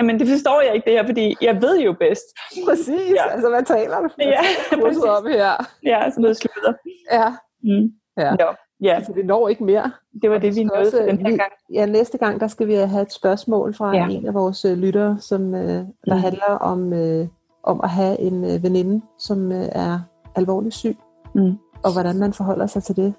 [0.00, 2.26] Jamen, det forstår jeg ikke det her, fordi jeg ved jo bedst.
[2.68, 3.28] Præcis, ja.
[3.30, 4.08] altså hvad taler du?
[4.18, 4.40] Ja,
[4.82, 5.02] præcis.
[5.02, 5.52] Om her?
[5.84, 6.72] Ja, sådan noget slutter.
[7.12, 7.28] Ja.
[7.62, 7.86] Mm.
[8.22, 8.30] Ja.
[8.30, 8.48] Jo.
[8.82, 8.94] Ja.
[8.94, 9.92] Altså, vi når ikke mere.
[10.22, 11.52] Det var det, vi nåede også, den her gang.
[11.72, 14.08] Ja, næste gang, der skal vi have et spørgsmål fra ja.
[14.08, 16.20] en af vores uh, lyttere, som, uh, der mm.
[16.20, 17.26] handler om, uh,
[17.62, 20.00] om at have en uh, veninde, som uh, er
[20.34, 20.96] alvorligt syg.
[21.34, 21.58] Mm.
[21.84, 23.14] og hvordan man forholder sig til det.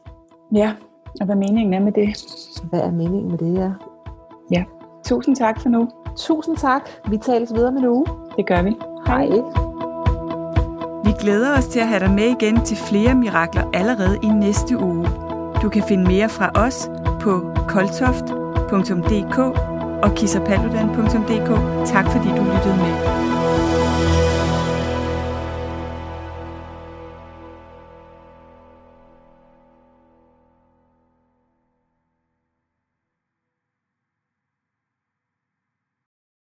[0.54, 0.74] Ja,
[1.20, 2.26] og hvad meningen er med det.
[2.70, 3.72] Hvad er meningen med det, ja?
[4.52, 4.64] Ja.
[5.06, 5.90] Tusind tak for nu.
[6.18, 6.90] Tusind tak.
[7.10, 8.06] Vi tales videre med en uge.
[8.38, 8.76] Det gør vi.
[9.08, 9.28] Hej.
[11.06, 14.78] Vi glæder os til at have dig med igen til flere mirakler allerede i næste
[14.78, 15.08] uge.
[15.64, 16.90] Du kan finde mere fra os
[17.22, 19.38] på koltoft.dk
[20.04, 21.50] og kissapaludan.dk.
[21.86, 23.23] Tak fordi du lyttede med.